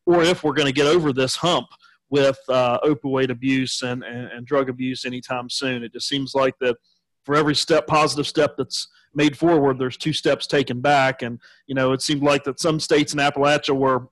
or 0.06 0.22
if 0.22 0.42
we're 0.42 0.54
going 0.54 0.66
to 0.66 0.72
get 0.72 0.86
over 0.86 1.12
this 1.12 1.36
hump 1.36 1.66
with 2.08 2.38
uh, 2.48 2.78
opioid 2.80 3.30
abuse 3.30 3.82
and, 3.82 4.02
and, 4.02 4.28
and 4.32 4.46
drug 4.46 4.70
abuse 4.70 5.04
anytime 5.04 5.50
soon. 5.50 5.82
It 5.82 5.92
just 5.92 6.08
seems 6.08 6.34
like 6.34 6.54
that 6.60 6.76
for 7.24 7.34
every 7.34 7.54
step, 7.54 7.86
positive 7.86 8.26
step 8.26 8.56
that's 8.56 8.88
made 9.14 9.36
forward, 9.36 9.78
there's 9.78 9.96
two 9.96 10.12
steps 10.12 10.46
taken 10.46 10.80
back. 10.80 11.22
And, 11.22 11.40
you 11.66 11.74
know, 11.74 11.92
it 11.92 12.02
seemed 12.02 12.22
like 12.22 12.44
that 12.44 12.60
some 12.60 12.78
states 12.80 13.14
in 13.14 13.18
Appalachia 13.18 13.74
were 13.74 14.08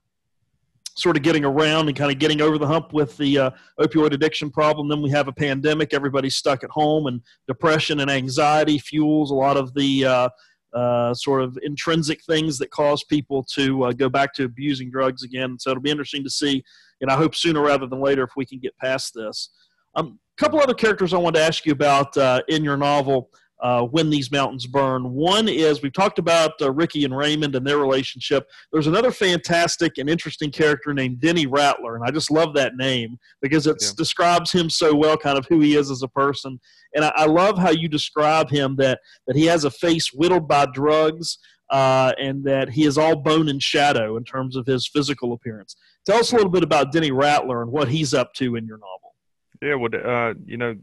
sort 0.95 1.17
of 1.17 1.23
getting 1.23 1.43
around 1.45 1.87
and 1.87 1.97
kind 1.97 2.11
of 2.11 2.19
getting 2.19 2.41
over 2.41 2.57
the 2.57 2.67
hump 2.67 2.93
with 2.93 3.15
the 3.17 3.37
uh, 3.37 3.51
opioid 3.79 4.13
addiction 4.13 4.49
problem. 4.49 4.87
Then 4.87 5.01
we 5.01 5.09
have 5.09 5.27
a 5.27 5.33
pandemic. 5.33 5.93
Everybody's 5.93 6.35
stuck 6.35 6.63
at 6.63 6.69
home, 6.69 7.07
and 7.07 7.21
depression 7.47 7.99
and 7.99 8.11
anxiety 8.11 8.77
fuels 8.77 9.31
a 9.31 9.35
lot 9.35 9.57
of 9.57 9.73
the 9.73 10.05
uh, 10.05 10.29
uh, 10.73 11.13
sort 11.13 11.41
of 11.41 11.57
intrinsic 11.63 12.23
things 12.23 12.57
that 12.57 12.71
cause 12.71 13.03
people 13.03 13.43
to 13.43 13.83
uh, 13.85 13.91
go 13.91 14.09
back 14.09 14.33
to 14.33 14.45
abusing 14.45 14.89
drugs 14.89 15.23
again. 15.23 15.57
So 15.59 15.71
it'll 15.71 15.83
be 15.83 15.91
interesting 15.91 16.23
to 16.23 16.29
see, 16.29 16.63
and 17.01 17.11
I 17.11 17.15
hope 17.15 17.35
sooner 17.35 17.61
rather 17.61 17.87
than 17.87 18.01
later 18.01 18.23
if 18.23 18.31
we 18.35 18.45
can 18.45 18.59
get 18.59 18.77
past 18.77 19.13
this. 19.13 19.49
A 19.95 19.99
um, 19.99 20.19
couple 20.37 20.59
other 20.59 20.73
characters 20.73 21.13
I 21.13 21.17
wanted 21.17 21.39
to 21.39 21.45
ask 21.45 21.65
you 21.65 21.71
about 21.71 22.17
uh, 22.17 22.41
in 22.47 22.63
your 22.63 22.77
novel 22.77 23.29
uh, 23.61 23.83
when 23.83 24.09
these 24.09 24.31
mountains 24.31 24.65
burn. 24.65 25.11
One 25.11 25.47
is 25.47 25.81
we've 25.81 25.93
talked 25.93 26.19
about 26.19 26.51
uh, 26.61 26.71
Ricky 26.71 27.05
and 27.05 27.15
Raymond 27.15 27.55
and 27.55 27.65
their 27.65 27.77
relationship. 27.77 28.47
There's 28.71 28.87
another 28.87 29.11
fantastic 29.11 29.97
and 29.97 30.09
interesting 30.09 30.51
character 30.51 30.93
named 30.93 31.21
Denny 31.21 31.47
Rattler, 31.47 31.95
and 31.95 32.03
I 32.03 32.11
just 32.11 32.31
love 32.31 32.53
that 32.55 32.75
name 32.75 33.17
because 33.41 33.67
it 33.67 33.77
yeah. 33.81 33.89
describes 33.95 34.51
him 34.51 34.69
so 34.69 34.93
well, 34.93 35.17
kind 35.17 35.37
of 35.37 35.45
who 35.47 35.59
he 35.61 35.75
is 35.75 35.89
as 35.89 36.03
a 36.03 36.07
person. 36.09 36.59
And 36.93 37.05
I, 37.05 37.13
I, 37.15 37.25
love 37.25 37.57
how 37.57 37.71
you 37.71 37.87
describe 37.87 38.49
him 38.49 38.75
that 38.77 38.99
that 39.27 39.35
he 39.35 39.45
has 39.45 39.63
a 39.63 39.71
face 39.71 40.11
whittled 40.13 40.47
by 40.47 40.67
drugs. 40.67 41.37
Uh, 41.69 42.11
and 42.19 42.43
that 42.43 42.69
he 42.69 42.85
is 42.85 42.99
all 42.99 43.15
bone 43.15 43.49
and 43.49 43.63
shadow 43.63 44.15
in 44.17 44.23
terms 44.23 44.55
of 44.55 44.63
his 44.67 44.85
physical 44.85 45.33
appearance. 45.33 45.75
Tell 46.05 46.19
us 46.19 46.31
a 46.31 46.35
little 46.35 46.51
bit 46.51 46.61
about 46.61 46.91
Denny 46.91 47.09
Rattler 47.09 47.63
and 47.63 47.71
what 47.71 47.87
he's 47.87 48.13
up 48.13 48.31
to 48.33 48.57
in 48.57 48.67
your 48.67 48.77
novel. 48.77 49.15
Yeah, 49.59 49.75
well, 49.75 49.89
uh, 49.95 50.33
you 50.45 50.57
know, 50.57 50.75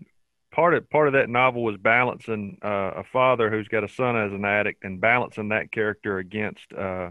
part 0.60 0.74
of 0.74 0.90
part 0.90 1.06
of 1.06 1.14
that 1.14 1.30
novel 1.30 1.64
was 1.64 1.78
balancing 1.78 2.58
uh, 2.62 2.92
a 2.96 3.04
father 3.04 3.50
who's 3.50 3.68
got 3.68 3.82
a 3.82 3.88
son 3.88 4.14
as 4.14 4.30
an 4.30 4.44
addict 4.44 4.84
and 4.84 5.00
balancing 5.00 5.48
that 5.48 5.72
character 5.72 6.18
against 6.18 6.70
uh, 6.74 7.10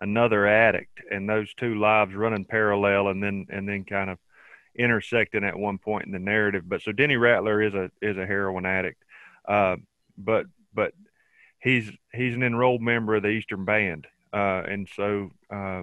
another 0.00 0.46
addict, 0.46 1.00
and 1.10 1.28
those 1.28 1.52
two 1.54 1.74
lives 1.74 2.14
running 2.14 2.44
parallel, 2.44 3.08
and 3.08 3.20
then 3.20 3.46
and 3.50 3.68
then 3.68 3.82
kind 3.82 4.10
of 4.10 4.18
intersecting 4.76 5.42
at 5.42 5.58
one 5.58 5.76
point 5.76 6.06
in 6.06 6.12
the 6.12 6.20
narrative. 6.20 6.68
But 6.68 6.82
so 6.82 6.92
Denny 6.92 7.16
Rattler 7.16 7.60
is 7.62 7.74
a 7.74 7.90
is 8.00 8.16
a 8.16 8.26
heroin 8.26 8.64
addict, 8.64 9.02
uh, 9.48 9.74
but 10.16 10.46
but 10.72 10.92
he's 11.58 11.90
he's 12.12 12.36
an 12.36 12.44
enrolled 12.44 12.80
member 12.80 13.16
of 13.16 13.24
the 13.24 13.30
Eastern 13.30 13.64
Band, 13.64 14.06
uh, 14.32 14.62
and 14.68 14.88
so 14.94 15.32
uh, 15.50 15.82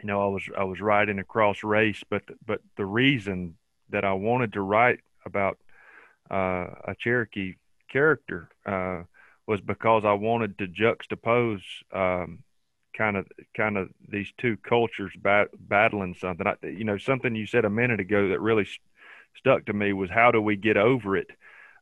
you 0.00 0.04
know 0.04 0.22
I 0.22 0.28
was 0.28 0.48
I 0.56 0.62
was 0.62 0.80
riding 0.80 1.18
across 1.18 1.64
race, 1.64 2.04
but 2.08 2.22
but 2.46 2.60
the 2.76 2.86
reason 2.86 3.56
that 3.90 4.04
I 4.04 4.12
wanted 4.12 4.52
to 4.52 4.62
write 4.62 5.00
about 5.26 5.58
uh, 6.30 6.66
a 6.84 6.94
Cherokee 6.98 7.54
character 7.90 8.48
uh, 8.66 9.02
was 9.46 9.60
because 9.60 10.04
I 10.04 10.12
wanted 10.12 10.58
to 10.58 10.66
juxtapose 10.66 11.62
kind 12.98 13.16
of 13.16 13.26
kind 13.56 13.78
of 13.78 13.88
these 14.08 14.32
two 14.36 14.56
cultures 14.56 15.12
bat, 15.16 15.48
battling 15.58 16.14
something. 16.14 16.46
I, 16.46 16.66
you 16.66 16.84
know, 16.84 16.98
something 16.98 17.34
you 17.34 17.46
said 17.46 17.64
a 17.64 17.70
minute 17.70 18.00
ago 18.00 18.28
that 18.28 18.40
really 18.40 18.64
st- 18.64 18.80
stuck 19.36 19.66
to 19.66 19.72
me 19.72 19.92
was 19.92 20.10
how 20.10 20.32
do 20.32 20.42
we 20.42 20.56
get 20.56 20.76
over 20.76 21.16
it? 21.16 21.28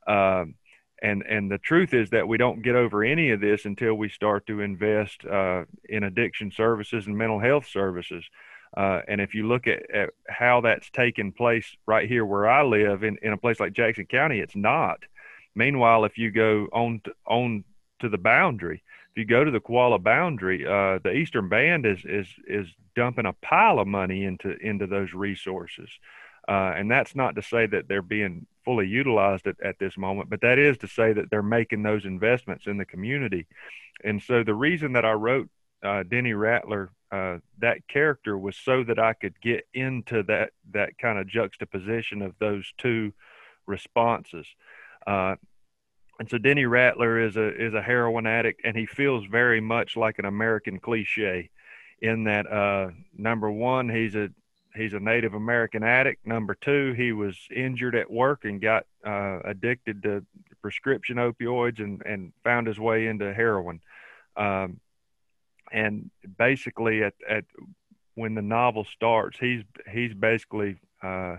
Um, 0.07 0.55
and 1.03 1.23
and 1.23 1.50
the 1.50 1.59
truth 1.59 1.95
is 1.95 2.11
that 2.11 2.29
we 2.29 2.37
don't 2.37 2.62
get 2.62 2.76
over 2.76 3.03
any 3.03 3.31
of 3.31 3.41
this 3.41 3.65
until 3.65 3.95
we 3.95 4.09
start 4.09 4.47
to 4.47 4.61
invest 4.61 5.25
uh, 5.25 5.65
in 5.88 6.05
addiction 6.05 6.50
services 6.50 7.07
and 7.07 7.17
mental 7.17 7.41
health 7.41 7.67
services. 7.67 8.25
Uh, 8.76 9.00
and 9.08 9.20
if 9.20 9.35
you 9.35 9.46
look 9.46 9.66
at, 9.66 9.90
at 9.90 10.11
how 10.28 10.61
that's 10.61 10.90
taken 10.90 11.32
place 11.32 11.76
right 11.87 12.08
here 12.08 12.25
where 12.25 12.49
I 12.49 12.62
live 12.62 13.02
in, 13.02 13.18
in 13.23 13.32
a 13.32 13.38
place 13.38 13.61
like 13.61 13.73
Jackson 13.73 14.06
County, 14.06 14.40
it's 14.40 14.56
not. 14.56 15.00
Meanwhile, 15.54 16.04
if 16.04 16.18
you 16.18 16.30
go 16.30 16.68
on 16.73 17.00
to, 17.04 17.12
on 17.26 17.64
to 18.00 18.08
the 18.08 18.18
boundary, 18.18 18.82
if 19.11 19.20
you 19.20 19.25
go 19.25 19.44
to 19.44 19.50
the 19.50 19.61
Qualla 19.61 19.99
boundary, 19.99 20.66
uh, 20.66 20.99
the 21.02 21.12
Eastern 21.12 21.49
Band 21.49 21.87
is 21.87 22.04
is 22.04 22.28
is 22.46 22.66
dumping 22.94 23.26
a 23.26 23.32
pile 23.32 23.78
of 23.78 23.87
money 23.87 24.25
into 24.25 24.56
into 24.58 24.87
those 24.87 25.14
resources. 25.14 25.88
Uh, 26.49 26.73
and 26.76 26.90
that's 26.90 27.16
not 27.16 27.35
to 27.35 27.42
say 27.42 27.66
that 27.66 27.88
they're 27.88 28.02
being 28.02 28.46
fully 28.64 28.87
utilized 28.87 29.46
at, 29.49 29.56
at 29.64 29.78
this 29.78 29.96
moment, 29.96 30.30
but 30.30 30.42
that 30.42 30.58
is 30.58 30.78
to 30.78 30.87
say 30.87 31.12
that 31.12 31.28
they're 31.30 31.42
making 31.42 31.82
those 31.82 32.04
investments 32.04 32.66
in 32.66 32.76
the 32.76 32.85
community. 32.85 33.46
And 34.04 34.23
so 34.23 34.44
the 34.44 34.54
reason 34.54 34.92
that 34.92 35.04
I 35.04 35.12
wrote 35.12 35.49
uh, 35.87 36.02
Denny 36.02 36.33
Rattler, 36.33 36.90
uh, 37.12 37.38
that 37.59 37.87
character, 37.88 38.37
was 38.37 38.57
so 38.57 38.85
that 38.85 38.99
I 38.99 39.12
could 39.12 39.40
get 39.40 39.66
into 39.73 40.23
that 40.25 40.50
that 40.73 40.99
kind 40.99 41.19
of 41.19 41.28
juxtaposition 41.28 42.23
of 42.23 42.35
those 42.38 42.73
two 42.78 43.12
responses. 43.66 44.47
Uh, 45.07 45.37
and 46.19 46.28
so 46.31 46.38
Denny 46.38 46.66
Rattler 46.66 47.21
is 47.21 47.37
a 47.37 47.66
is 47.66 47.75
a 47.75 47.83
heroin 47.83 48.26
addict, 48.26 48.62
and 48.64 48.76
he 48.76 48.87
feels 48.87 49.25
very 49.26 49.61
much 49.61 49.97
like 49.97 50.19
an 50.19 50.25
American 50.25 50.81
cliche, 50.81 51.50
in 52.00 52.25
that 52.25 52.50
uh, 52.50 52.90
number 53.16 53.50
one, 53.50 53.88
he's 53.88 54.14
a 54.14 54.28
he's 54.75 54.93
a 54.93 55.00
Native 55.00 55.35
American 55.35 55.83
addict. 55.83 56.26
Number 56.26 56.55
two, 56.55 56.93
he 56.93 57.12
was 57.12 57.37
injured 57.55 57.95
at 57.95 58.11
work 58.11 58.45
and 58.45 58.61
got 58.61 58.85
uh, 59.05 59.40
addicted 59.45 60.02
to 60.02 60.25
prescription 60.61 61.16
opioids 61.16 61.81
and, 61.81 62.02
and 62.05 62.33
found 62.45 62.66
his 62.66 62.78
way 62.78 63.07
into 63.07 63.33
heroin. 63.33 63.81
Um, 64.37 64.81
and 65.73 66.11
basically, 66.38 67.02
at, 67.02 67.14
at 67.28 67.44
when 68.14 68.35
the 68.35 68.42
novel 68.42 68.85
starts, 68.85 69.38
he's 69.38 69.62
he's 69.90 70.14
basically 70.14 70.76
uh, 71.02 71.37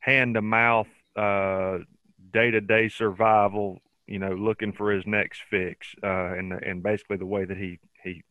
hand 0.00 0.34
to 0.34 0.42
mouth, 0.42 0.88
day 1.16 2.50
to 2.50 2.60
day 2.60 2.88
survival. 2.88 3.80
You 4.06 4.18
know, 4.18 4.32
looking 4.32 4.72
for 4.72 4.92
his 4.92 5.06
next 5.06 5.42
fix, 5.48 5.94
uh, 6.02 6.34
and 6.34 6.52
and 6.52 6.82
basically 6.82 7.16
the 7.16 7.26
way 7.26 7.44
that 7.44 7.56
he 7.56 7.78
he 8.02 8.22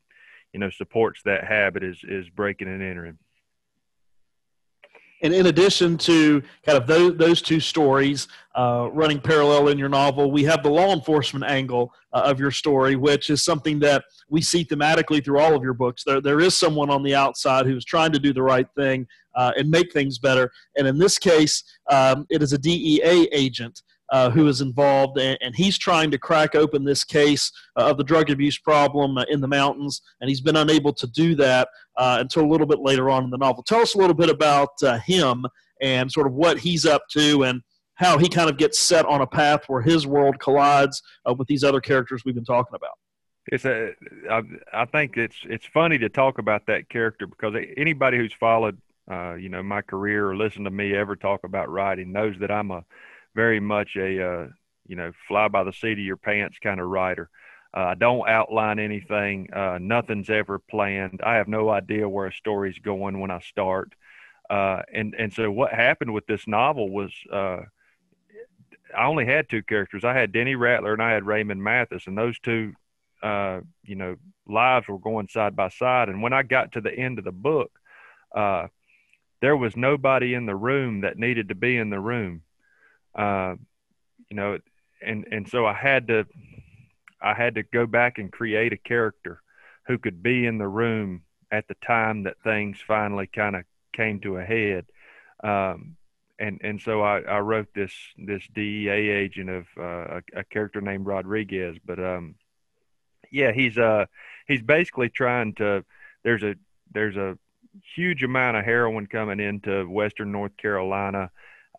you 0.53 0.59
know 0.59 0.69
supports 0.69 1.21
that 1.23 1.43
habit 1.43 1.83
is 1.83 1.99
is 2.03 2.29
breaking 2.29 2.67
and 2.67 2.83
entering. 2.83 3.17
And 5.23 5.33
in 5.33 5.47
addition 5.47 5.97
to 5.99 6.41
kind 6.65 6.77
of 6.77 6.87
those, 6.87 7.15
those 7.17 7.41
two 7.41 7.59
stories 7.59 8.27
uh, 8.55 8.89
running 8.91 9.19
parallel 9.19 9.67
in 9.67 9.77
your 9.77 9.89
novel, 9.89 10.31
we 10.31 10.43
have 10.45 10.63
the 10.63 10.69
law 10.69 10.93
enforcement 10.93 11.45
angle 11.45 11.93
uh, 12.13 12.23
of 12.25 12.39
your 12.39 12.51
story, 12.51 12.95
which 12.95 13.29
is 13.29 13.43
something 13.43 13.79
that 13.79 14.03
we 14.29 14.41
see 14.41 14.65
thematically 14.65 15.23
through 15.23 15.39
all 15.39 15.55
of 15.55 15.63
your 15.63 15.73
books. 15.73 16.03
There, 16.03 16.21
there 16.21 16.39
is 16.39 16.57
someone 16.57 16.89
on 16.89 17.03
the 17.03 17.15
outside 17.15 17.65
who's 17.65 17.85
trying 17.85 18.11
to 18.13 18.19
do 18.19 18.33
the 18.33 18.43
right 18.43 18.67
thing 18.75 19.07
uh, 19.35 19.51
and 19.57 19.69
make 19.69 19.93
things 19.93 20.17
better. 20.17 20.51
And 20.75 20.87
in 20.87 20.97
this 20.97 21.17
case, 21.17 21.63
um, 21.89 22.25
it 22.29 22.41
is 22.41 22.53
a 22.53 22.57
DEA 22.57 23.29
agent 23.31 23.81
uh, 24.11 24.29
who 24.29 24.47
is 24.47 24.59
involved, 24.59 25.17
and, 25.17 25.37
and, 25.41 25.55
he's 25.55 25.77
trying 25.77 26.11
to 26.11 26.17
crack 26.17 26.53
open 26.53 26.83
this 26.83 27.03
case 27.03 27.49
uh, 27.77 27.89
of 27.89 27.97
the 27.97 28.03
drug 28.03 28.29
abuse 28.29 28.57
problem 28.57 29.17
uh, 29.17 29.23
in 29.29 29.39
the 29.39 29.47
mountains, 29.47 30.01
and 30.19 30.29
he's 30.29 30.41
been 30.41 30.57
unable 30.57 30.91
to 30.91 31.07
do 31.07 31.33
that 31.33 31.69
uh, 31.95 32.17
until 32.19 32.43
a 32.43 32.49
little 32.49 32.67
bit 32.67 32.79
later 32.79 33.09
on 33.09 33.23
in 33.23 33.29
the 33.29 33.37
novel. 33.37 33.63
Tell 33.63 33.79
us 33.79 33.95
a 33.95 33.97
little 33.97 34.13
bit 34.13 34.29
about 34.29 34.71
uh, 34.83 34.99
him 34.99 35.45
and 35.81 36.11
sort 36.11 36.27
of 36.27 36.33
what 36.33 36.59
he's 36.59 36.85
up 36.85 37.03
to 37.11 37.43
and 37.43 37.61
how 37.95 38.17
he 38.17 38.27
kind 38.27 38.49
of 38.49 38.57
gets 38.57 38.79
set 38.79 39.05
on 39.05 39.21
a 39.21 39.27
path 39.27 39.61
where 39.67 39.81
his 39.81 40.05
world 40.05 40.37
collides 40.39 41.01
uh, 41.27 41.33
with 41.33 41.47
these 41.47 41.63
other 41.63 41.79
characters 41.79 42.23
we've 42.25 42.35
been 42.35 42.43
talking 42.43 42.75
about. 42.75 42.97
It's 43.47 43.65
a, 43.65 43.93
I, 44.29 44.41
I 44.73 44.85
think 44.85 45.17
it's 45.17 45.37
it's 45.45 45.65
funny 45.65 45.97
to 45.99 46.09
talk 46.09 46.37
about 46.37 46.65
that 46.67 46.89
character 46.89 47.27
because 47.27 47.55
anybody 47.77 48.17
who's 48.17 48.33
followed, 48.33 48.77
you 49.09 49.49
know, 49.49 49.63
my 49.63 49.81
career 49.81 50.29
or 50.29 50.35
listened 50.35 50.65
to 50.65 50.71
me 50.71 50.95
ever 50.95 51.15
talk 51.15 51.45
about 51.45 51.69
writing 51.69 52.11
knows 52.11 52.35
that 52.39 52.51
I'm 52.51 52.71
a 52.71 52.83
very 53.35 53.59
much 53.59 53.95
a 53.95 54.25
uh, 54.25 54.47
you 54.87 54.95
know 54.95 55.11
fly 55.27 55.47
by 55.47 55.63
the 55.63 55.73
seat 55.73 55.93
of 55.93 55.99
your 55.99 56.17
pants 56.17 56.57
kind 56.61 56.79
of 56.79 56.87
writer. 56.87 57.29
Uh, 57.75 57.85
I 57.85 57.95
don't 57.95 58.27
outline 58.27 58.79
anything. 58.79 59.47
Uh, 59.53 59.77
nothing's 59.81 60.29
ever 60.29 60.59
planned. 60.59 61.21
I 61.23 61.35
have 61.35 61.47
no 61.47 61.69
idea 61.69 62.09
where 62.09 62.27
a 62.27 62.33
story's 62.33 62.79
going 62.79 63.19
when 63.19 63.31
I 63.31 63.39
start. 63.39 63.93
Uh, 64.49 64.81
and 64.93 65.15
and 65.17 65.31
so 65.31 65.49
what 65.49 65.73
happened 65.73 66.13
with 66.13 66.25
this 66.25 66.45
novel 66.47 66.89
was 66.89 67.13
uh, 67.31 67.61
I 68.95 69.05
only 69.05 69.25
had 69.25 69.49
two 69.49 69.63
characters. 69.63 70.03
I 70.03 70.13
had 70.13 70.33
Denny 70.33 70.55
Rattler 70.55 70.93
and 70.93 71.01
I 71.01 71.11
had 71.11 71.25
Raymond 71.25 71.63
Mathis, 71.63 72.07
and 72.07 72.17
those 72.17 72.37
two, 72.39 72.73
uh, 73.23 73.61
you 73.85 73.95
know, 73.95 74.17
lives 74.45 74.89
were 74.89 74.99
going 74.99 75.29
side 75.29 75.55
by 75.55 75.69
side. 75.69 76.09
And 76.09 76.21
when 76.21 76.33
I 76.33 76.43
got 76.43 76.73
to 76.73 76.81
the 76.81 76.93
end 76.93 77.19
of 77.19 77.23
the 77.23 77.31
book, 77.31 77.71
there 78.33 79.57
was 79.57 79.77
nobody 79.77 80.33
in 80.33 80.45
the 80.45 80.55
room 80.55 81.01
that 81.01 81.17
needed 81.17 81.47
to 81.47 81.55
be 81.55 81.77
in 81.77 81.89
the 81.89 81.99
room 81.99 82.41
uh, 83.15 83.55
you 84.29 84.35
know, 84.35 84.59
and 85.01 85.25
and 85.31 85.47
so 85.47 85.65
I 85.65 85.73
had 85.73 86.07
to 86.07 86.25
I 87.21 87.33
had 87.33 87.55
to 87.55 87.63
go 87.63 87.85
back 87.85 88.17
and 88.17 88.31
create 88.31 88.73
a 88.73 88.77
character 88.77 89.41
who 89.87 89.97
could 89.97 90.23
be 90.23 90.45
in 90.45 90.57
the 90.57 90.67
room 90.67 91.23
at 91.51 91.67
the 91.67 91.75
time 91.85 92.23
that 92.23 92.41
things 92.43 92.79
finally 92.85 93.27
kind 93.27 93.55
of 93.55 93.63
came 93.93 94.19
to 94.21 94.37
a 94.37 94.43
head. 94.43 94.85
Um, 95.43 95.97
and 96.39 96.59
and 96.63 96.81
so 96.81 97.01
I, 97.01 97.21
I 97.21 97.39
wrote 97.39 97.67
this 97.75 97.93
this 98.17 98.43
DEA 98.53 98.89
agent 98.89 99.49
of 99.49 99.67
uh, 99.77 100.19
a, 100.33 100.39
a, 100.39 100.43
character 100.43 100.81
named 100.81 101.05
Rodriguez. 101.05 101.77
But 101.85 101.99
um, 101.99 102.35
yeah, 103.31 103.51
he's 103.51 103.77
uh 103.77 104.05
he's 104.47 104.61
basically 104.61 105.09
trying 105.09 105.53
to. 105.55 105.85
There's 106.23 106.43
a 106.43 106.55
there's 106.91 107.15
a 107.15 107.37
huge 107.95 108.23
amount 108.23 108.57
of 108.57 108.65
heroin 108.65 109.07
coming 109.07 109.39
into 109.39 109.85
Western 109.85 110.31
North 110.31 110.57
Carolina 110.57 111.31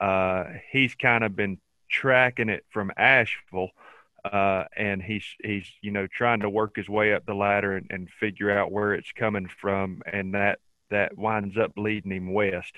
uh, 0.03 0.45
he's 0.73 0.97
kind 0.97 1.23
of 1.23 1.37
been 1.37 1.59
tracking 1.89 2.49
it 2.49 2.65
from 2.71 2.91
Asheville, 2.97 3.71
uh, 4.25 4.65
and 4.77 5.01
he's 5.01 5.25
he's 5.45 5.67
you 5.81 5.93
know 5.93 6.09
trying 6.09 6.41
to 6.41 6.51
work 6.51 6.75
his 6.75 6.89
way 6.89 7.15
up 7.15 7.25
the 7.25 7.35
ladder 7.35 7.77
and, 7.77 7.87
and 7.89 8.11
figure 8.11 8.51
out 8.51 8.73
where 8.73 8.95
it's 8.95 9.13
coming 9.13 9.49
from, 9.61 10.03
and 10.13 10.35
that 10.35 10.59
that 10.91 11.17
winds 11.17 11.57
up 11.57 11.71
leading 11.77 12.11
him 12.11 12.33
west, 12.33 12.75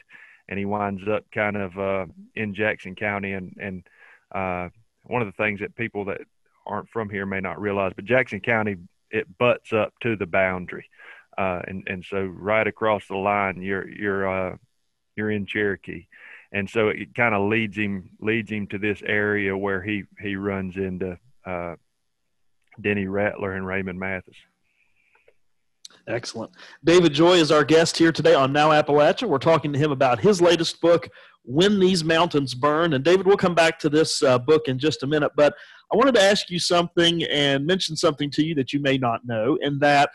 and 0.51 0.59
he 0.59 0.67
winds 0.67 1.09
up 1.09 1.25
kind 1.33 1.57
of 1.57 1.79
uh, 1.79 2.05
in 2.35 2.55
Jackson 2.55 2.95
County, 2.95 3.33
and 3.33 3.57
and 3.59 3.87
uh, 4.35 4.69
one 5.05 5.23
of 5.23 5.27
the 5.29 5.43
things 5.43 5.61
that 5.61 5.75
people 5.77 6.05
that 6.05 6.21
aren't 6.67 6.91
from 6.91 7.09
here 7.09 7.25
may 7.25 7.41
not 7.41 7.59
realize, 7.59 7.93
but 7.97 8.05
Jackson 8.05 8.41
County 8.41 8.77
it 9.11 9.39
butts 9.39 9.73
up 9.73 9.95
to 10.03 10.15
the 10.15 10.27
boundary, 10.27 10.91
uh, 11.39 11.63
and 11.67 11.89
and 11.89 12.05
so 12.05 12.23
right 12.23 12.67
across 12.67 13.09
the 13.09 13.17
line 13.17 13.63
you're 13.63 13.89
you're 13.89 14.29
uh, 14.29 14.57
you're 15.17 15.31
in 15.31 15.47
Cherokee 15.47 16.07
and 16.55 16.71
so 16.71 16.89
it 16.89 17.15
kind 17.15 17.35
of 17.35 17.49
leads 17.51 17.77
him 17.77 18.09
leads 18.21 18.51
him 18.51 18.67
to 18.69 18.79
this 18.79 19.03
area 19.05 19.55
where 19.57 19.83
he 19.83 20.05
he 20.21 20.37
runs 20.37 20.77
into 20.77 21.19
uh, 21.45 21.75
Denny 22.81 23.07
Rattler 23.07 23.53
and 23.53 23.67
Raymond 23.67 23.99
Mathis. 23.99 24.37
Excellent. 26.07 26.53
David 26.85 27.13
Joy 27.13 27.35
is 27.35 27.51
our 27.51 27.65
guest 27.65 27.97
here 27.97 28.13
today 28.13 28.35
on 28.35 28.53
Now 28.53 28.71
Appalachia. 28.71 29.29
We're 29.29 29.39
talking 29.39 29.73
to 29.73 29.79
him 29.79 29.91
about 29.91 30.21
his 30.21 30.41
latest 30.41 30.81
book, 30.81 31.09
When 31.45 31.81
These 31.81 32.05
Mountains 32.05 32.55
Burn. 32.55 32.93
And 32.93 33.03
David, 33.05 33.27
we'll 33.27 33.37
come 33.37 33.55
back 33.55 33.79
to 33.81 33.89
this 33.89 34.23
uh, 34.23 34.39
book 34.39 34.69
in 34.69 34.79
just 34.79 35.03
a 35.03 35.07
minute, 35.07 35.33
but 35.37 35.55
I 35.93 35.97
wanted 35.97 36.15
to 36.17 36.23
ask 36.23 36.51
you 36.51 36.59
something 36.59 37.23
and 37.25 37.65
mention 37.65 37.97
something 37.97 38.31
to 38.33 38.45
you 38.45 38.55
that 38.57 38.73
you 38.73 38.81
may 38.81 38.99
not 38.99 39.25
know, 39.25 39.57
and 39.63 39.81
that 39.81 40.11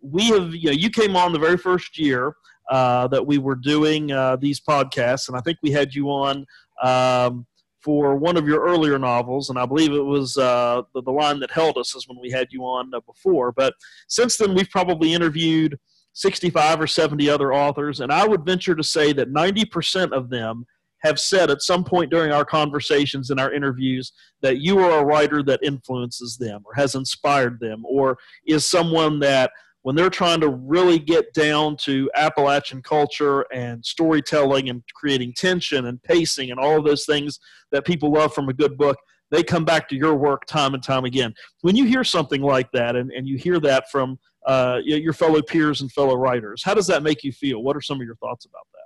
we 0.00 0.28
have, 0.28 0.54
you 0.54 0.66
know, 0.66 0.76
you 0.76 0.90
came 0.90 1.16
on 1.16 1.32
the 1.32 1.38
very 1.38 1.56
first 1.56 1.98
year 1.98 2.34
uh, 2.70 3.08
that 3.08 3.26
we 3.26 3.38
were 3.38 3.54
doing 3.54 4.12
uh, 4.12 4.36
these 4.36 4.60
podcasts, 4.60 5.28
and 5.28 5.36
I 5.36 5.40
think 5.40 5.58
we 5.62 5.70
had 5.70 5.94
you 5.94 6.08
on 6.08 6.46
um, 6.82 7.46
for 7.82 8.16
one 8.16 8.36
of 8.36 8.46
your 8.46 8.64
earlier 8.64 8.98
novels, 8.98 9.50
and 9.50 9.58
I 9.58 9.66
believe 9.66 9.92
it 9.92 10.04
was 10.04 10.36
uh, 10.36 10.82
the, 10.94 11.02
the, 11.02 11.10
line 11.10 11.40
that 11.40 11.50
held 11.50 11.76
us 11.76 11.94
is 11.94 12.06
when 12.06 12.18
we 12.20 12.30
had 12.30 12.48
you 12.50 12.62
on 12.62 12.94
uh, 12.94 13.00
before. 13.00 13.52
But 13.52 13.74
since 14.08 14.36
then, 14.36 14.54
we've 14.54 14.70
probably 14.70 15.12
interviewed 15.12 15.78
65 16.12 16.80
or 16.80 16.86
70 16.86 17.28
other 17.28 17.52
authors, 17.52 18.00
and 18.00 18.12
I 18.12 18.26
would 18.26 18.44
venture 18.44 18.74
to 18.74 18.84
say 18.84 19.12
that 19.14 19.32
90% 19.32 20.12
of 20.12 20.30
them 20.30 20.66
have 21.02 21.18
said 21.18 21.50
at 21.50 21.62
some 21.62 21.84
point 21.84 22.10
during 22.10 22.32
our 22.32 22.44
conversations 22.44 23.30
and 23.30 23.40
our 23.40 23.52
interviews 23.52 24.12
that 24.40 24.58
you 24.58 24.78
are 24.78 25.00
a 25.00 25.04
writer 25.04 25.42
that 25.42 25.60
influences 25.62 26.36
them 26.36 26.62
or 26.64 26.74
has 26.74 26.94
inspired 26.94 27.58
them 27.60 27.84
or 27.84 28.16
is 28.46 28.68
someone 28.68 29.18
that 29.20 29.50
when 29.82 29.96
they're 29.96 30.10
trying 30.10 30.40
to 30.40 30.48
really 30.48 30.98
get 30.98 31.32
down 31.34 31.76
to 31.76 32.10
Appalachian 32.14 32.82
culture 32.82 33.44
and 33.52 33.84
storytelling 33.84 34.70
and 34.70 34.82
creating 34.94 35.34
tension 35.36 35.86
and 35.86 36.02
pacing 36.02 36.50
and 36.50 36.58
all 36.58 36.78
of 36.78 36.84
those 36.84 37.04
things 37.04 37.38
that 37.72 37.84
people 37.84 38.12
love 38.12 38.32
from 38.32 38.48
a 38.48 38.52
good 38.52 38.78
book, 38.78 38.96
they 39.30 39.42
come 39.42 39.64
back 39.64 39.88
to 39.88 39.96
your 39.96 40.14
work 40.14 40.44
time 40.46 40.74
and 40.74 40.82
time 40.82 41.04
again. 41.04 41.34
When 41.62 41.74
you 41.74 41.84
hear 41.84 42.04
something 42.04 42.42
like 42.42 42.70
that 42.72 42.96
and, 42.96 43.10
and 43.10 43.26
you 43.26 43.36
hear 43.36 43.58
that 43.60 43.90
from 43.90 44.18
uh, 44.46 44.80
your 44.84 45.12
fellow 45.12 45.42
peers 45.42 45.80
and 45.80 45.90
fellow 45.90 46.16
writers, 46.16 46.62
how 46.64 46.74
does 46.74 46.86
that 46.88 47.02
make 47.02 47.24
you 47.24 47.32
feel? 47.32 47.62
What 47.62 47.76
are 47.76 47.80
some 47.80 48.00
of 48.00 48.06
your 48.06 48.16
thoughts 48.16 48.44
about 48.46 48.66
that? 48.72 48.82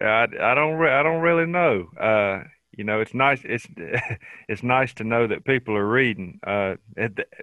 I, 0.00 0.52
I 0.52 0.54
don't 0.54 0.74
re- 0.74 0.92
I 0.92 1.02
don't 1.02 1.20
really 1.20 1.46
know. 1.46 1.86
Uh, 2.00 2.44
you 2.76 2.84
know, 2.84 3.00
it's 3.00 3.14
nice. 3.14 3.40
It's 3.44 3.66
it's 4.48 4.62
nice 4.62 4.94
to 4.94 5.04
know 5.04 5.26
that 5.26 5.44
people 5.44 5.76
are 5.76 5.88
reading. 5.88 6.40
Uh, 6.46 6.76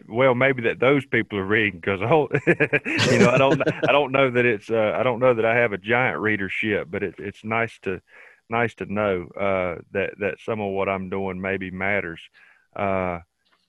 well, 0.08 0.36
maybe 0.36 0.62
that 0.64 0.80
those 0.80 1.06
people 1.06 1.38
are 1.38 1.46
reading 1.46 1.80
because 1.80 2.00
you 3.12 3.20
know 3.20 3.30
I 3.30 3.38
don't 3.38 3.62
I 3.88 3.92
don't 3.92 4.12
know 4.12 4.30
that 4.32 4.46
it's 4.46 4.70
uh, 4.70 4.94
I 4.96 5.04
don't 5.04 5.20
know 5.20 5.34
that 5.34 5.46
I 5.46 5.56
have 5.56 5.74
a 5.74 5.78
giant 5.78 6.20
readership, 6.20 6.88
but 6.90 7.04
it, 7.04 7.16
it's 7.18 7.44
nice 7.44 7.78
to 7.84 8.02
nice 8.50 8.74
to 8.76 8.92
know 8.92 9.28
uh, 9.40 9.82
that 9.92 10.14
that 10.20 10.40
some 10.40 10.62
of 10.62 10.72
what 10.72 10.90
I'm 10.90 11.10
doing 11.10 11.42
maybe 11.42 11.72
matters. 11.72 12.22
Uh, 12.76 13.20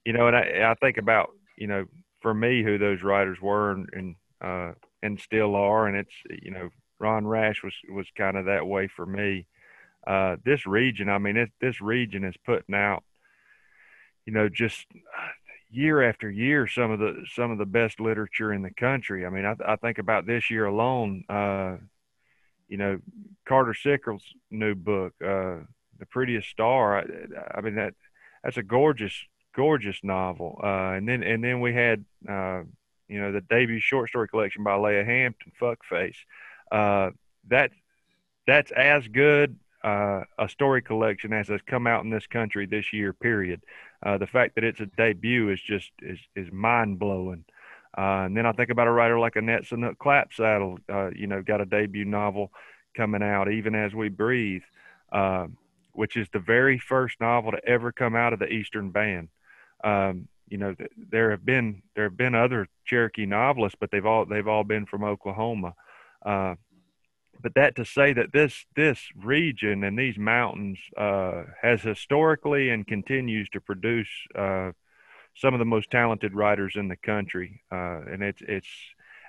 you 0.05 0.13
know, 0.13 0.29
and 0.29 0.37
I 0.37 0.71
I 0.71 0.75
think 0.75 0.97
about 0.97 1.31
you 1.57 1.67
know 1.67 1.87
for 2.21 2.33
me 2.33 2.63
who 2.63 2.79
those 2.79 3.03
writers 3.03 3.41
were 3.41 3.73
and 3.73 3.89
and, 3.93 4.17
uh, 4.41 4.73
and 5.03 5.21
still 5.21 5.57
are, 5.57 5.87
and 5.87 5.97
it's 5.97 6.43
you 6.43 6.51
know 6.53 6.71
Ron 7.01 7.27
Rash 7.27 7.63
was 7.63 7.75
was 7.91 8.07
kind 8.17 8.37
of 8.37 8.47
that 8.47 8.67
way 8.67 8.89
for 8.89 9.07
me. 9.07 9.47
Uh, 10.09 10.37
this 10.43 10.67
region, 10.67 11.11
I 11.11 11.19
mean, 11.19 11.37
it, 11.37 11.51
this 11.61 11.83
region 11.83 12.25
is 12.25 12.35
putting 12.47 12.75
out, 12.75 13.05
you 14.25 14.33
know, 14.33 14.49
just 14.49 14.87
year 15.71 16.03
after 16.09 16.31
year 16.31 16.67
some 16.67 16.91
of 16.91 16.99
the 16.99 17.27
some 17.35 17.51
of 17.51 17.59
the 17.59 17.67
best 17.67 18.01
literature 18.01 18.55
in 18.55 18.63
the 18.63 18.71
country. 18.71 19.27
I 19.27 19.29
mean, 19.29 19.45
I, 19.45 19.55
I 19.67 19.77
think 19.77 19.99
about 19.99 20.27
this 20.27 20.51
year 20.51 20.65
alone. 20.65 21.25
Uh, 21.29 21.77
you 22.69 22.79
know, 22.79 23.01
Carter 23.47 23.75
Sickels' 23.75 24.23
new 24.51 24.75
book, 24.75 25.13
uh, 25.23 25.61
"The 25.99 26.07
Prettiest 26.09 26.49
Star." 26.49 27.01
I, 27.01 27.05
I, 27.55 27.61
mean 27.61 27.75
that 27.75 27.93
that's 28.43 28.57
a 28.57 28.63
gorgeous, 28.63 29.15
gorgeous 29.55 30.01
novel. 30.03 30.59
Uh, 30.65 30.93
and 30.93 31.07
then 31.07 31.23
and 31.23 31.45
then 31.45 31.61
we 31.61 31.75
had 31.75 32.03
uh, 32.27 32.63
you 33.09 33.21
know 33.21 33.33
the 33.33 33.43
debut 33.43 33.81
short 33.81 34.09
story 34.09 34.29
collection 34.29 34.65
by 34.65 34.75
Leah 34.77 35.05
Hampton, 35.05 35.53
Fuckface. 35.61 36.17
Uh, 36.73 37.11
that 37.49 37.73
that's 38.47 38.71
as 38.71 39.07
good 39.07 39.59
uh, 39.89 40.25
a 40.39 40.49
story 40.49 40.83
collection 40.83 41.33
as 41.33 41.49
has 41.49 41.61
come 41.67 41.87
out 41.87 42.05
in 42.05 42.11
this 42.11 42.27
country 42.27 42.67
this 42.67 42.93
year. 42.93 43.13
Period. 43.13 43.61
Uh, 44.05 44.19
the 44.19 44.27
fact 44.27 44.55
that 44.55 44.65
it's 44.65 44.81
a 44.81 44.87
debut 44.87 45.51
is 45.51 45.61
just 45.61 45.91
is 46.03 46.19
is 46.37 46.53
mind 46.53 46.99
blowing. 46.99 47.45
Uh, 47.97 48.27
and 48.27 48.37
then 48.37 48.47
I 48.47 48.53
think 48.53 48.71
about 48.71 48.87
a 48.87 48.93
writer 48.93 49.19
like 49.19 49.37
Annette 49.37 49.65
Clapsaddle, 49.65 50.79
uh, 50.89 51.11
you 51.17 51.27
know, 51.27 51.43
got 51.43 51.61
a 51.61 51.65
debut 51.65 52.05
novel 52.05 52.53
coming 52.95 53.23
out, 53.23 53.51
Even 53.51 53.75
As 53.75 53.95
We 53.95 54.09
Breathe, 54.09 54.63
uh, 55.11 55.47
which 55.93 56.17
is 56.17 56.29
the 56.33 56.39
very 56.39 56.79
first 56.79 57.21
novel 57.21 57.53
to 57.53 57.65
ever 57.65 57.91
come 57.91 58.15
out 58.15 58.33
of 58.33 58.39
the 58.39 58.53
Eastern 58.53 58.91
Band. 58.91 59.29
Um, 59.83 60.29
you 60.49 60.59
know, 60.59 60.75
th- 60.75 60.91
there 61.11 61.31
have 61.31 61.45
been 61.45 61.83
there 61.95 62.05
have 62.05 62.17
been 62.17 62.35
other 62.35 62.69
Cherokee 62.85 63.27
novelists, 63.27 63.79
but 63.81 63.91
they've 63.91 64.07
all 64.07 64.27
they've 64.27 64.47
all 64.49 64.65
been 64.65 64.87
from 64.87 65.03
Oklahoma. 65.03 65.75
But 67.41 67.55
that 67.55 67.77
to 67.77 67.85
say 67.85 68.13
that 68.13 68.33
this 68.33 68.67
this 68.75 69.01
region 69.17 69.85
and 69.85 69.99
these 69.99 70.19
mountains 70.19 70.79
uh, 70.97 71.45
has 71.63 71.83
historically 71.83 72.71
and 72.71 72.87
continues 72.87 73.49
to 73.51 73.61
produce 73.61 74.09
uh, 74.35 74.73
some 75.37 75.55
of 75.55 75.59
the 75.59 75.65
most 75.65 75.91
talented 75.91 76.35
writers 76.35 76.75
in 76.77 76.89
the 76.89 76.97
country, 76.97 77.63
uh, 77.71 78.01
and 78.11 78.23
it's 78.23 78.43
it's 78.43 78.69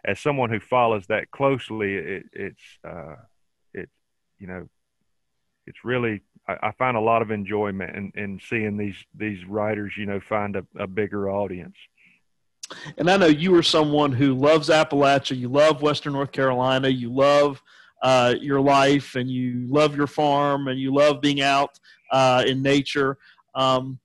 as 0.04 0.20
someone 0.20 0.50
who 0.50 0.60
follows 0.60 1.06
that 1.08 1.30
closely, 1.32 1.96
it, 1.96 2.24
it's 2.34 2.62
uh, 2.84 3.16
it 3.74 3.90
you 4.40 4.48
know 4.48 4.68
it's 5.68 5.84
really 5.84 6.22
I, 6.48 6.58
I, 6.64 6.72
find 6.72 6.98
a 6.98 7.02
lot 7.02 7.22
of 7.22 7.32
enjoyment 7.32 7.96
in, 7.96 8.12
in 8.16 8.40
seeing 8.50 8.78
these 8.78 8.98
these 9.16 9.46
writers 9.46 9.94
you 9.98 10.06
know 10.06 10.20
find 10.20 10.56
a, 10.56 10.66
a 10.78 10.88
bigger 10.88 11.30
audience. 11.30 11.76
And 12.98 13.10
I 13.10 13.18
know 13.18 13.26
you 13.26 13.56
are 13.56 13.64
someone 13.64 14.12
who 14.12 14.36
loves 14.36 14.70
Appalachia. 14.70 15.38
You 15.38 15.50
love 15.50 15.82
Western 15.82 16.14
North 16.14 16.32
Carolina. 16.32 16.88
You 16.88 17.12
love 17.12 17.62
uh, 18.02 18.36
your 18.40 18.62
life, 18.62 19.16
and 19.16 19.30
you 19.30 19.66
love 19.68 19.96
your 19.96 20.08
farm, 20.08 20.68
and 20.68 20.80
you 20.80 20.94
love 20.94 21.22
being 21.22 21.42
out 21.42 21.80
uh, 22.12 22.44
in 22.46 22.62
nature. 22.62 23.18
Um, 23.56 24.00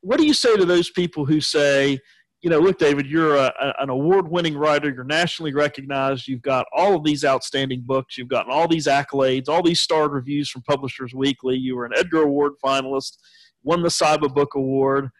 what 0.00 0.18
do 0.18 0.26
you 0.26 0.34
say 0.34 0.56
to 0.56 0.64
those 0.64 0.90
people 0.90 1.24
who 1.24 1.40
say, 1.40 1.98
you 2.42 2.50
know, 2.50 2.58
look, 2.58 2.76
David, 2.76 3.06
you're 3.06 3.36
a, 3.36 3.52
an 3.78 3.88
award 3.88 4.28
winning 4.28 4.56
writer. 4.56 4.90
You're 4.90 5.04
nationally 5.04 5.54
recognized. 5.54 6.26
You've 6.26 6.42
got 6.42 6.66
all 6.76 6.96
of 6.96 7.04
these 7.04 7.24
outstanding 7.24 7.82
books. 7.86 8.18
You've 8.18 8.28
gotten 8.28 8.52
all 8.52 8.66
these 8.66 8.88
accolades, 8.88 9.48
all 9.48 9.62
these 9.62 9.80
starred 9.80 10.10
reviews 10.10 10.50
from 10.50 10.62
Publishers 10.62 11.14
Weekly. 11.14 11.56
You 11.56 11.76
were 11.76 11.84
an 11.84 11.92
Edgar 11.96 12.22
Award 12.22 12.54
finalist, 12.62 13.18
won 13.62 13.82
the 13.82 13.88
SIBA 13.88 14.34
Book 14.34 14.56
Award. 14.56 15.10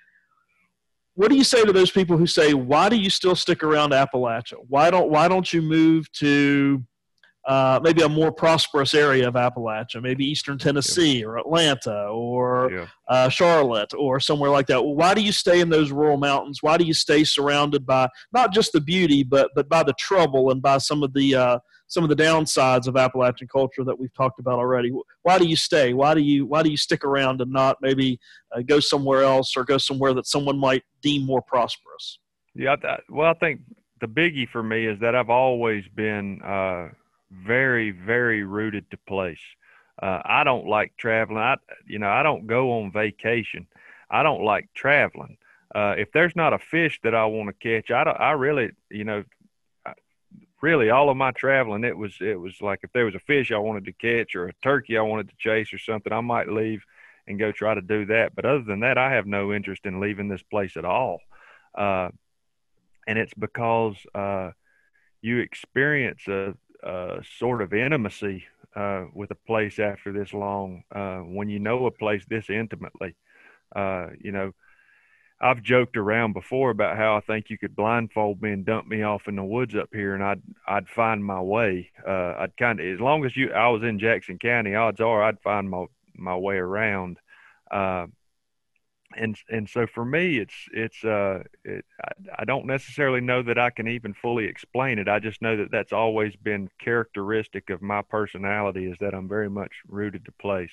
What 1.15 1.31
do 1.31 1.37
you 1.37 1.45
say 1.45 1.65
to 1.65 1.73
those 1.73 1.93
people 1.93 2.17
who 2.17 2.27
say, 2.27 2.55
why 2.55 2.89
do 2.89 2.97
you 2.97 3.11
still 3.11 3.37
stick 3.37 3.63
around 3.63 3.91
Appalachia? 3.91 4.55
Why 4.67 4.91
don't, 4.91 5.09
why 5.09 5.29
don't 5.29 5.53
you 5.53 5.63
move 5.63 6.11
to 6.15 6.83
uh, 7.45 7.81
maybe 7.83 8.03
a 8.03 8.09
more 8.09 8.31
prosperous 8.31 8.95
area 8.95 9.27
of 9.27 9.35
Appalachia, 9.35 10.01
maybe 10.01 10.25
Eastern 10.25 10.59
Tennessee 10.59 11.21
yeah. 11.21 11.27
or 11.27 11.39
Atlanta 11.39 12.07
or 12.07 12.71
yeah. 12.73 12.87
uh, 13.09 13.29
Charlotte 13.29 13.93
or 13.95 14.21
somewhere 14.21 14.51
like 14.51 14.67
that. 14.69 14.83
Well, 14.83 14.95
why 14.95 15.13
do 15.15 15.23
you 15.23 15.33
stay 15.33 15.61
in 15.61 15.69
those 15.69 15.91
rural 15.91 16.19
mountains? 16.19 16.63
Why 16.63 16.77
do 16.77 16.85
you 16.85 16.95
stay 16.95 17.25
surrounded 17.25 17.85
by 17.85 18.09
not 18.33 18.53
just 18.53 18.73
the 18.73 18.81
beauty, 18.81 19.25
but 19.25 19.51
but 19.57 19.69
by 19.69 19.83
the 19.83 19.95
trouble 19.99 20.51
and 20.51 20.63
by 20.63 20.79
some 20.79 21.03
of 21.03 21.13
the 21.15 21.35
uh, 21.35 21.59
some 21.89 22.05
of 22.05 22.11
the 22.11 22.17
downsides 22.17 22.87
of 22.87 22.97
Appalachian 22.97 23.49
culture 23.49 23.83
that 23.85 23.99
we've 23.99 24.15
talked 24.15 24.39
about 24.39 24.59
already? 24.59 24.93
Why 25.23 25.39
do 25.39 25.47
you 25.47 25.57
stay? 25.57 25.95
Why 25.95 26.15
do 26.15 26.21
you 26.21 26.47
why 26.47 26.63
do 26.63 26.71
you 26.71 26.77
stick 26.77 27.05
around 27.05 27.41
and 27.41 27.53
not 27.53 27.79
maybe 27.83 28.21
uh, 28.55 28.63
go 28.63 28.79
somewhere 28.79 29.25
else 29.25 29.57
or 29.57 29.65
go 29.65 29.79
somewhere 29.79 30.15
that 30.15 30.27
someone 30.27 30.59
might 30.59 30.85
deem 31.03 31.27
more 31.27 31.43
prosperous? 31.43 32.21
Yeah, 32.55 32.77
well, 33.09 33.31
I 33.31 33.35
think 33.35 33.63
the 34.01 34.07
biggie 34.07 34.49
for 34.49 34.63
me 34.63 34.87
is 34.87 35.01
that 35.01 35.15
I've 35.15 35.31
always 35.31 35.85
been 35.95 36.41
uh, 36.43 36.89
very, 37.33 37.91
very 37.91 38.45
rooted 38.45 38.91
to 38.91 38.97
place. 38.97 39.41
Uh, 40.01 40.21
I 40.25 40.45
don't 40.45 40.67
like 40.67 40.97
traveling. 40.97 41.39
I, 41.39 41.57
you 41.87 41.99
know, 41.99 42.09
I 42.09 42.23
don't 42.23 42.47
go 42.47 42.81
on 42.81 42.93
vacation. 42.93 43.67
I 44.11 44.23
don't 44.23 44.43
like 44.43 44.69
traveling. 44.75 45.39
Uh, 45.75 45.95
if 45.97 46.13
there's 46.13 46.37
not 46.37 46.53
a 46.53 46.59
fish 46.59 47.01
that 47.03 47.15
I 47.15 47.25
want 47.27 47.49
to 47.49 47.55
catch, 47.55 47.91
I 47.91 48.03
I 48.03 48.33
really, 48.33 48.73
you 48.91 49.05
know, 49.05 49.25
really 50.61 50.91
all 50.91 51.11
of 51.11 51.17
my 51.17 51.33
traveling, 51.33 51.85
it 51.85 51.97
was, 51.97 52.17
it 52.21 52.39
was 52.41 52.61
like 52.61 52.81
if 52.83 52.93
there 52.93 53.05
was 53.05 53.15
a 53.15 53.21
fish 53.21 53.51
I 53.51 53.59
wanted 53.59 53.85
to 53.87 53.93
catch 53.93 54.35
or 54.37 54.47
a 54.47 54.53
turkey 54.63 54.97
I 54.97 55.03
wanted 55.03 55.29
to 55.29 55.35
chase 55.37 55.73
or 55.73 55.79
something, 55.79 56.13
I 56.13 56.21
might 56.21 56.49
leave 56.49 56.85
and 57.27 57.39
go 57.39 57.53
try 57.53 57.75
to 57.75 57.81
do 57.81 58.07
that. 58.07 58.35
But 58.35 58.45
other 58.45 58.63
than 58.63 58.81
that, 58.81 58.97
I 58.97 59.13
have 59.13 59.27
no 59.27 59.53
interest 59.53 59.87
in 59.87 60.01
leaving 60.01 60.29
this 60.29 60.43
place 60.43 60.77
at 60.77 60.85
all. 60.85 61.21
Uh, 61.75 62.11
and 63.07 63.19
it's 63.19 63.35
because, 63.35 63.97
uh, 64.15 64.51
you 65.21 65.39
experience 65.39 66.23
a, 66.29 66.55
uh, 66.83 67.21
sort 67.39 67.63
of 67.63 67.73
intimacy 67.73 68.45
uh, 68.75 69.05
with 69.15 69.31
a 69.31 69.37
place 69.47 69.79
after 69.79 70.13
this 70.13 70.33
long. 70.33 70.85
Uh, 70.95 71.19
when 71.19 71.49
you 71.49 71.59
know 71.59 71.87
a 71.87 71.91
place 71.91 72.25
this 72.29 72.51
intimately, 72.51 73.15
uh, 73.75 74.09
you 74.21 74.33
know, 74.33 74.53
I've 75.41 75.63
joked 75.63 75.97
around 75.97 76.35
before 76.35 76.71
about 76.71 76.97
how 76.97 77.17
I 77.17 77.21
think 77.21 77.51
you 77.51 77.59
could 77.59 77.75
blindfold 77.75 78.41
me 78.41 78.53
and 78.53 78.65
dump 78.65 78.87
me 78.87 79.03
off 79.03 79.27
in 79.27 79.35
the 79.35 79.45
woods 79.45 79.75
up 79.75 79.89
here, 79.93 80.15
and 80.15 80.23
I'd 80.23 80.43
I'd 80.69 80.89
find 80.89 81.25
my 81.25 81.41
way. 81.41 81.91
Uh, 82.07 82.35
I'd 82.39 82.57
kind 82.57 82.79
of 82.79 82.87
as 82.87 83.01
long 83.01 83.25
as 83.25 83.37
you 83.37 83.53
I 83.53 83.69
was 83.69 83.83
in 83.83 83.99
Jackson 83.99 84.39
County, 84.39 84.75
odds 84.77 85.01
are 85.01 85.23
I'd 85.23 85.41
find 85.41 85.69
my 85.69 85.87
my 86.15 86.37
way 86.37 86.57
around. 86.57 87.19
And 89.17 89.37
and 89.51 89.69
so 89.69 89.87
for 89.87 90.05
me 90.05 90.39
it's 90.39 90.55
it's 90.73 91.05
uh 91.05 91.43
it, 91.65 91.85
I, 92.05 92.41
I, 92.41 92.45
don't 92.45 92.67
necessarily 92.67 93.21
know 93.21 93.43
that 93.43 93.59
I 93.59 93.71
can 93.71 93.89
even 93.89 94.15
fully 94.15 94.47
explain 94.47 94.99
it. 94.99 95.09
I 95.09 95.19
just 95.19 95.43
know 95.43 95.57
that 95.57 95.71
that's 95.71 95.93
always 95.93 96.35
been 96.37 96.71
characteristic 96.79 97.71
of 97.71 97.83
my 97.83 98.03
personality 98.03 98.87
is 98.87 98.97
that 99.01 99.15
I'm 99.15 99.29
very 99.29 99.51
much 99.51 99.73
rooted 99.89 100.25
to 100.27 100.33
place. 100.33 100.73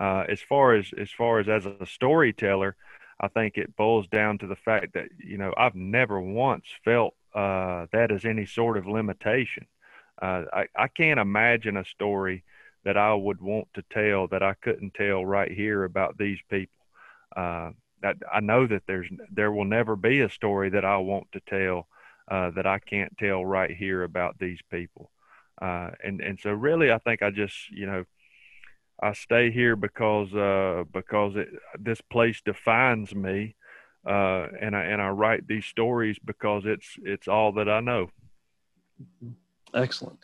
Uh, 0.00 0.24
as 0.28 0.40
far 0.40 0.74
as 0.74 0.90
as 0.98 1.10
far 1.10 1.40
as 1.40 1.48
as 1.48 1.66
a 1.66 1.86
storyteller 1.86 2.76
I 3.22 3.28
think 3.28 3.56
it 3.56 3.76
boils 3.76 4.08
down 4.08 4.38
to 4.38 4.48
the 4.48 4.56
fact 4.56 4.94
that 4.94 5.08
you 5.18 5.38
know 5.38 5.54
I've 5.56 5.76
never 5.76 6.20
once 6.20 6.66
felt 6.84 7.14
uh, 7.34 7.86
that 7.92 8.10
as 8.10 8.24
any 8.24 8.46
sort 8.46 8.76
of 8.76 8.86
limitation. 8.86 9.66
Uh, 10.20 10.44
I, 10.52 10.66
I 10.76 10.88
can't 10.88 11.20
imagine 11.20 11.76
a 11.76 11.84
story 11.84 12.44
that 12.84 12.96
I 12.96 13.14
would 13.14 13.40
want 13.40 13.68
to 13.74 13.84
tell 13.90 14.26
that 14.28 14.42
I 14.42 14.54
couldn't 14.54 14.94
tell 14.94 15.24
right 15.24 15.50
here 15.50 15.84
about 15.84 16.18
these 16.18 16.38
people 16.50 16.81
uh, 17.36 17.70
that 18.02 18.16
I 18.32 18.40
know 18.40 18.66
that 18.66 18.82
there's 18.86 19.08
there 19.30 19.52
will 19.52 19.64
never 19.64 19.96
be 19.96 20.20
a 20.20 20.28
story 20.28 20.70
that 20.70 20.84
I 20.84 20.98
want 20.98 21.28
to 21.32 21.40
tell 21.40 21.88
uh, 22.30 22.50
that 22.50 22.66
I 22.66 22.78
can't 22.78 23.16
tell 23.18 23.44
right 23.44 23.70
here 23.70 24.02
about 24.02 24.38
these 24.38 24.60
people. 24.70 25.10
Uh, 25.60 25.90
and 26.02 26.20
and 26.20 26.38
so 26.40 26.50
really, 26.50 26.90
I 26.90 26.98
think 26.98 27.22
I 27.22 27.30
just 27.30 27.70
you 27.70 27.86
know 27.86 28.04
I 29.02 29.12
stay 29.12 29.50
here 29.50 29.76
because 29.76 30.32
uh, 30.34 30.84
because 30.92 31.36
it, 31.36 31.48
this 31.78 32.00
place 32.00 32.40
defines 32.44 33.14
me, 33.14 33.56
uh, 34.06 34.46
and 34.60 34.76
I 34.76 34.82
and 34.84 35.00
I 35.00 35.08
write 35.08 35.46
these 35.46 35.66
stories 35.66 36.18
because 36.24 36.62
it's 36.66 36.96
it's 37.02 37.28
all 37.28 37.52
that 37.52 37.68
I 37.68 37.80
know. 37.80 38.08
Excellent. 39.74 40.18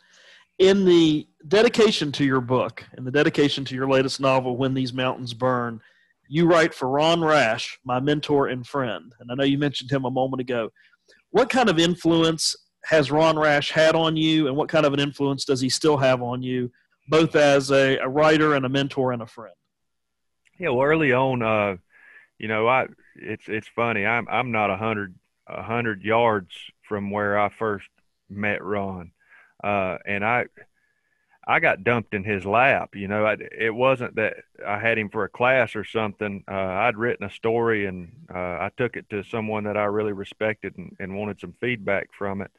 In 0.59 0.83
the 0.83 1.25
dedication 1.47 2.11
to 2.13 2.25
your 2.25 2.41
book, 2.41 2.83
in 2.97 3.05
the 3.05 3.11
dedication 3.11 3.63
to 3.65 3.75
your 3.75 3.87
latest 3.89 4.19
novel, 4.19 4.57
When 4.57 4.73
These 4.73 4.93
Mountains 4.93 5.33
Burn, 5.33 5.81
you 6.29 6.45
write 6.45 6.75
for 6.75 6.87
Ron 6.87 7.21
Rash, 7.21 7.79
my 7.83 7.99
mentor 7.99 8.47
and 8.47 8.65
friend, 8.65 9.11
and 9.19 9.31
I 9.31 9.35
know 9.35 9.43
you 9.43 9.57
mentioned 9.57 9.91
him 9.91 10.05
a 10.05 10.11
moment 10.11 10.39
ago. 10.39 10.69
What 11.31 11.49
kind 11.49 11.69
of 11.69 11.79
influence 11.79 12.55
has 12.85 13.11
Ron 13.11 13.37
Rash 13.37 13.71
had 13.71 13.95
on 13.95 14.15
you, 14.15 14.47
and 14.47 14.55
what 14.55 14.69
kind 14.69 14.85
of 14.85 14.93
an 14.93 14.99
influence 14.99 15.43
does 15.43 15.59
he 15.59 15.69
still 15.69 15.97
have 15.97 16.21
on 16.21 16.43
you, 16.43 16.71
both 17.09 17.35
as 17.35 17.71
a, 17.71 17.97
a 17.97 18.07
writer 18.07 18.53
and 18.53 18.65
a 18.65 18.69
mentor 18.69 19.11
and 19.11 19.23
a 19.23 19.27
friend? 19.27 19.55
Yeah, 20.59 20.69
well, 20.69 20.85
early 20.85 21.11
on, 21.11 21.41
uh, 21.41 21.77
you 22.37 22.47
know, 22.47 22.67
I 22.67 22.85
it's 23.15 23.45
it's 23.47 23.67
funny. 23.75 24.05
I'm 24.05 24.27
I'm 24.29 24.51
not 24.51 24.69
a 24.69 24.77
hundred 24.77 25.15
a 25.47 25.63
hundred 25.63 26.03
yards 26.03 26.51
from 26.87 27.09
where 27.09 27.39
I 27.39 27.49
first 27.49 27.89
met 28.29 28.63
Ron, 28.63 29.11
uh, 29.63 29.97
and 30.05 30.23
I 30.23 30.45
I 31.49 31.59
got 31.59 31.83
dumped 31.83 32.13
in 32.13 32.23
his 32.23 32.45
lap. 32.45 32.95
You 32.95 33.07
know, 33.07 33.25
I, 33.25 33.35
it 33.57 33.73
wasn't 33.73 34.17
that 34.17 34.35
I 34.65 34.77
had 34.77 34.99
him 34.99 35.09
for 35.09 35.23
a 35.23 35.29
class 35.29 35.75
or 35.75 35.83
something. 35.83 36.43
Uh, 36.47 36.53
I'd 36.53 36.95
written 36.95 37.25
a 37.25 37.31
story 37.31 37.87
and 37.87 38.11
uh, 38.31 38.37
I 38.37 38.69
took 38.77 38.95
it 38.95 39.09
to 39.09 39.23
someone 39.23 39.63
that 39.63 39.75
I 39.75 39.85
really 39.85 40.13
respected 40.13 40.77
and, 40.77 40.95
and 40.99 41.17
wanted 41.17 41.39
some 41.39 41.55
feedback 41.59 42.09
from 42.15 42.43
it. 42.43 42.51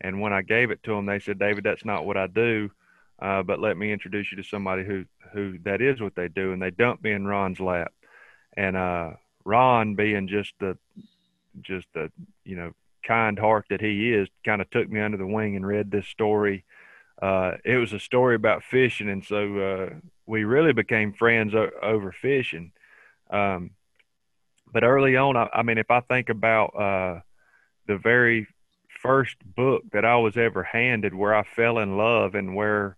And 0.00 0.20
when 0.20 0.32
I 0.32 0.42
gave 0.42 0.72
it 0.72 0.82
to 0.82 0.90
them, 0.90 1.06
they 1.06 1.20
said, 1.20 1.38
David, 1.38 1.62
that's 1.62 1.84
not 1.84 2.04
what 2.04 2.16
I 2.16 2.26
do. 2.26 2.72
Uh, 3.20 3.44
but 3.44 3.60
let 3.60 3.76
me 3.76 3.92
introduce 3.92 4.32
you 4.32 4.38
to 4.38 4.48
somebody 4.48 4.84
who, 4.84 5.04
who 5.32 5.58
that 5.60 5.80
is 5.80 6.00
what 6.00 6.16
they 6.16 6.26
do. 6.26 6.52
And 6.52 6.60
they 6.60 6.72
dumped 6.72 7.04
me 7.04 7.12
in 7.12 7.24
Ron's 7.24 7.60
lap. 7.60 7.92
And 8.56 8.76
uh, 8.76 9.10
Ron, 9.44 9.94
being 9.94 10.26
just 10.26 10.52
the, 10.58 10.76
just 11.60 11.86
the, 11.94 12.10
you 12.44 12.56
know, 12.56 12.72
kind 13.06 13.38
heart 13.38 13.66
that 13.70 13.80
he 13.80 14.12
is, 14.12 14.28
kind 14.44 14.60
of 14.60 14.68
took 14.70 14.90
me 14.90 15.00
under 15.00 15.16
the 15.16 15.26
wing 15.28 15.54
and 15.54 15.64
read 15.64 15.92
this 15.92 16.08
story. 16.08 16.64
Uh, 17.22 17.52
it 17.64 17.76
was 17.76 17.92
a 17.92 18.00
story 18.00 18.34
about 18.34 18.64
fishing. 18.64 19.08
And 19.08 19.24
so 19.24 19.58
uh, 19.58 19.94
we 20.26 20.42
really 20.42 20.72
became 20.72 21.12
friends 21.12 21.54
o- 21.54 21.70
over 21.80 22.10
fishing. 22.10 22.72
Um, 23.30 23.70
but 24.72 24.82
early 24.82 25.16
on, 25.16 25.36
I, 25.36 25.48
I, 25.54 25.62
mean, 25.62 25.78
if 25.78 25.90
I 25.90 26.00
think 26.00 26.28
about 26.28 26.74
uh, 26.76 27.20
the 27.86 27.96
very 27.96 28.48
first 29.00 29.36
book 29.44 29.84
that 29.92 30.04
I 30.04 30.16
was 30.16 30.36
ever 30.36 30.64
handed 30.64 31.14
where 31.14 31.34
I 31.34 31.44
fell 31.44 31.78
in 31.78 31.96
love 31.96 32.34
and 32.34 32.56
where 32.56 32.96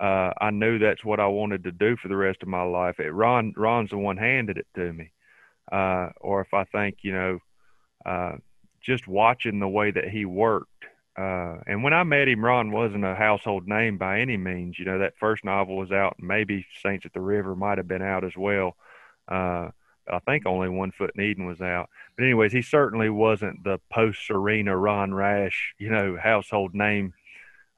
uh, 0.00 0.32
I 0.40 0.50
knew 0.50 0.78
that's 0.78 1.04
what 1.04 1.20
I 1.20 1.26
wanted 1.26 1.64
to 1.64 1.72
do 1.72 1.96
for 1.96 2.08
the 2.08 2.16
rest 2.16 2.42
of 2.42 2.48
my 2.48 2.62
life. 2.62 2.98
It, 2.98 3.12
Ron 3.12 3.52
Ron's 3.56 3.90
the 3.90 3.98
one 3.98 4.16
handed 4.16 4.56
it 4.58 4.66
to 4.74 4.92
me. 4.92 5.12
Uh, 5.70 6.08
or 6.20 6.40
if 6.40 6.52
I 6.52 6.64
think, 6.64 6.98
you 7.02 7.12
know, 7.12 7.38
uh, 8.04 8.32
just 8.80 9.06
watching 9.06 9.60
the 9.60 9.68
way 9.68 9.92
that 9.92 10.08
he 10.08 10.24
worked. 10.24 10.86
Uh, 11.20 11.60
and 11.66 11.82
when 11.82 11.92
I 11.92 12.02
met 12.02 12.28
him, 12.28 12.42
Ron 12.42 12.70
wasn't 12.72 13.04
a 13.04 13.14
household 13.14 13.68
name 13.68 13.98
by 13.98 14.20
any 14.20 14.38
means. 14.38 14.78
You 14.78 14.86
know, 14.86 15.00
that 15.00 15.18
first 15.18 15.44
novel 15.44 15.76
was 15.76 15.92
out, 15.92 16.16
maybe 16.18 16.66
Saints 16.82 17.04
at 17.04 17.12
the 17.12 17.20
River 17.20 17.54
might 17.54 17.76
have 17.76 17.88
been 17.88 18.00
out 18.00 18.24
as 18.24 18.36
well. 18.38 18.74
Uh, 19.28 19.68
I 20.10 20.18
think 20.24 20.46
only 20.46 20.70
One 20.70 20.92
Foot 20.92 21.12
in 21.14 21.22
Eden 21.22 21.44
was 21.44 21.60
out. 21.60 21.90
But 22.16 22.24
anyways, 22.24 22.52
he 22.52 22.62
certainly 22.62 23.10
wasn't 23.10 23.64
the 23.64 23.80
post 23.92 24.26
Serena 24.26 24.74
Ron 24.74 25.12
Rash, 25.12 25.74
you 25.78 25.90
know, 25.90 26.16
household 26.16 26.74
name 26.74 27.12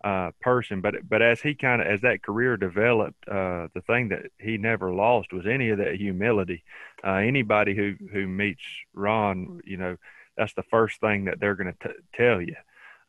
uh, 0.04 0.30
person. 0.40 0.80
But 0.80 1.08
but 1.08 1.20
as 1.20 1.40
he 1.40 1.54
kind 1.54 1.82
of 1.82 1.88
as 1.88 2.02
that 2.02 2.22
career 2.22 2.56
developed, 2.56 3.26
uh, 3.28 3.66
the 3.74 3.82
thing 3.84 4.10
that 4.10 4.30
he 4.38 4.56
never 4.56 4.92
lost 4.92 5.32
was 5.32 5.46
any 5.48 5.70
of 5.70 5.78
that 5.78 5.96
humility. 5.96 6.62
Uh, 7.04 7.14
anybody 7.14 7.74
who 7.74 7.94
who 8.12 8.28
meets 8.28 8.62
Ron, 8.94 9.60
you 9.64 9.78
know, 9.78 9.96
that's 10.36 10.54
the 10.54 10.62
first 10.62 11.00
thing 11.00 11.24
that 11.24 11.40
they're 11.40 11.56
going 11.56 11.74
to 11.80 11.94
tell 12.14 12.40
you. 12.40 12.54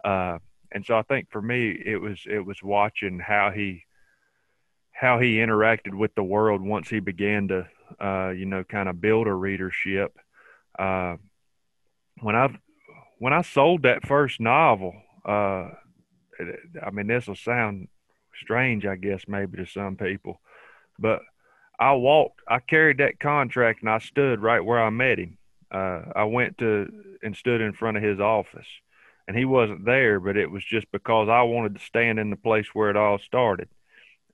Uh, 0.03 0.39
and 0.71 0.85
so 0.85 0.97
I 0.97 1.03
think 1.03 1.29
for 1.31 1.41
me, 1.41 1.69
it 1.85 1.97
was 1.97 2.23
it 2.25 2.45
was 2.45 2.61
watching 2.63 3.19
how 3.19 3.51
he 3.51 3.83
how 4.91 5.19
he 5.19 5.37
interacted 5.37 5.93
with 5.93 6.13
the 6.15 6.23
world 6.23 6.61
once 6.61 6.89
he 6.89 6.99
began 6.99 7.47
to 7.49 7.67
uh, 7.99 8.29
you 8.29 8.45
know, 8.45 8.63
kind 8.63 8.89
of 8.89 9.01
build 9.01 9.27
a 9.27 9.33
readership. 9.33 10.17
Uh, 10.77 11.17
when 12.21 12.35
I 12.35 12.49
when 13.19 13.33
I 13.33 13.41
sold 13.41 13.83
that 13.83 14.07
first 14.07 14.39
novel, 14.39 14.93
uh, 15.25 15.69
I 16.81 16.91
mean, 16.91 17.07
this 17.07 17.27
will 17.27 17.35
sound 17.35 17.87
strange, 18.41 18.85
I 18.85 18.95
guess, 18.95 19.23
maybe 19.27 19.57
to 19.57 19.65
some 19.65 19.95
people, 19.95 20.41
but 20.99 21.21
I 21.79 21.93
walked, 21.93 22.41
I 22.47 22.59
carried 22.59 22.99
that 22.99 23.19
contract, 23.19 23.81
and 23.81 23.89
I 23.89 23.99
stood 23.99 24.41
right 24.41 24.63
where 24.63 24.81
I 24.83 24.89
met 24.89 25.19
him. 25.19 25.37
Uh, 25.71 26.03
I 26.15 26.23
went 26.25 26.57
to 26.59 26.87
and 27.23 27.35
stood 27.35 27.61
in 27.61 27.73
front 27.73 27.97
of 27.97 28.03
his 28.03 28.19
office, 28.19 28.67
and 29.27 29.38
he 29.38 29.45
wasn't 29.45 29.86
there, 29.86 30.19
but 30.19 30.38
it 30.38 30.51
was 30.51 30.63
just 30.63 30.91
because 30.91 31.29
I 31.29 31.43
wanted 31.43 31.75
to 31.75 31.86
stand 31.86 32.19
in 32.19 32.29
the 32.29 32.36
place 32.36 32.67
where 32.73 32.89
it 32.89 32.97
all 32.97 33.19
started. 33.19 33.69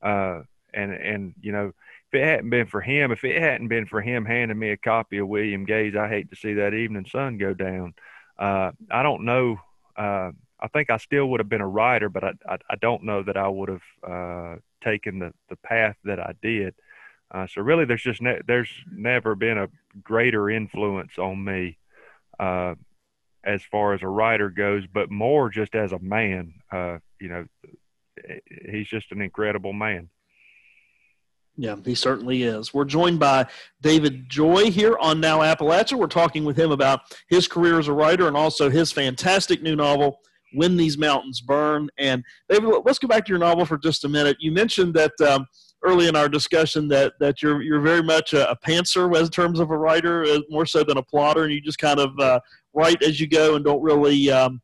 Uh, 0.02 0.42
and 0.72 0.92
and 0.92 1.34
you 1.40 1.52
know, 1.52 1.72
if 2.12 2.14
it 2.14 2.24
hadn't 2.24 2.50
been 2.50 2.66
for 2.66 2.80
him, 2.80 3.12
if 3.12 3.24
it 3.24 3.40
hadn't 3.40 3.68
been 3.68 3.86
for 3.86 4.00
him 4.00 4.24
handing 4.24 4.58
me 4.58 4.70
a 4.70 4.76
copy 4.76 5.18
of 5.18 5.28
William 5.28 5.64
Gay's 5.64 5.96
I 5.96 6.08
Hate 6.08 6.30
to 6.30 6.36
See 6.36 6.54
That 6.54 6.74
Evening 6.74 7.06
Sun 7.06 7.38
Go 7.38 7.54
Down, 7.54 7.94
uh, 8.38 8.72
I 8.90 9.02
don't 9.02 9.24
know. 9.24 9.58
Uh, 9.96 10.32
I 10.62 10.68
think 10.68 10.90
I 10.90 10.98
still 10.98 11.26
would 11.26 11.40
have 11.40 11.48
been 11.48 11.60
a 11.60 11.68
writer, 11.68 12.08
but 12.08 12.24
I, 12.24 12.32
I, 12.48 12.58
I 12.70 12.76
don't 12.76 13.04
know 13.04 13.22
that 13.22 13.36
I 13.36 13.48
would 13.48 13.68
have 13.68 13.82
uh, 14.06 14.56
taken 14.82 15.18
the, 15.18 15.32
the 15.48 15.56
path 15.56 15.96
that 16.04 16.20
I 16.20 16.34
did. 16.42 16.74
Uh, 17.30 17.46
so 17.46 17.62
really, 17.62 17.84
there's 17.84 18.02
just 18.02 18.20
ne- 18.20 18.42
there's 18.46 18.70
never 18.90 19.34
been 19.34 19.58
a 19.58 19.68
greater 20.02 20.50
influence 20.50 21.12
on 21.18 21.44
me 21.44 21.78
uh, 22.38 22.74
as 23.44 23.62
far 23.70 23.94
as 23.94 24.02
a 24.02 24.08
writer 24.08 24.50
goes, 24.50 24.84
but 24.92 25.10
more 25.10 25.50
just 25.50 25.74
as 25.74 25.92
a 25.92 25.98
man. 25.98 26.54
Uh, 26.70 26.98
you 27.20 27.28
know, 27.28 27.44
he's 28.70 28.88
just 28.88 29.12
an 29.12 29.20
incredible 29.20 29.72
man. 29.72 30.08
Yeah, 31.56 31.76
he 31.84 31.94
certainly 31.94 32.42
is. 32.42 32.72
We're 32.72 32.84
joined 32.84 33.18
by 33.18 33.46
David 33.82 34.30
Joy 34.30 34.70
here 34.70 34.96
on 34.98 35.20
Now 35.20 35.40
Appalachia. 35.40 35.98
We're 35.98 36.06
talking 36.06 36.44
with 36.44 36.58
him 36.58 36.70
about 36.70 37.00
his 37.28 37.48
career 37.48 37.78
as 37.78 37.88
a 37.88 37.92
writer 37.92 38.28
and 38.28 38.36
also 38.36 38.70
his 38.70 38.92
fantastic 38.92 39.60
new 39.62 39.76
novel, 39.76 40.20
When 40.54 40.76
These 40.76 40.96
Mountains 40.96 41.40
Burn. 41.40 41.90
And 41.98 42.24
David, 42.48 42.70
let's 42.84 42.98
go 42.98 43.08
back 43.08 43.26
to 43.26 43.30
your 43.30 43.38
novel 43.38 43.66
for 43.66 43.76
just 43.76 44.04
a 44.04 44.08
minute. 44.08 44.38
You 44.40 44.52
mentioned 44.52 44.94
that 44.94 45.12
um, 45.20 45.46
early 45.82 46.08
in 46.08 46.16
our 46.16 46.28
discussion 46.28 46.88
that 46.88 47.14
that 47.20 47.42
you're 47.42 47.62
you're 47.62 47.80
very 47.80 48.02
much 48.02 48.32
a, 48.32 48.50
a 48.50 48.56
pantser 48.56 49.14
as 49.16 49.30
terms 49.30 49.60
of 49.60 49.70
a 49.70 49.76
writer, 49.76 50.24
uh, 50.24 50.38
more 50.48 50.66
so 50.66 50.84
than 50.84 50.98
a 50.98 51.02
plotter, 51.02 51.44
and 51.44 51.52
you 51.52 51.60
just 51.60 51.78
kind 51.78 51.98
of 51.98 52.18
uh, 52.18 52.40
write 52.74 53.02
as 53.02 53.20
you 53.20 53.26
go 53.26 53.56
and 53.56 53.64
don't 53.64 53.82
really. 53.82 54.30
Um, 54.30 54.60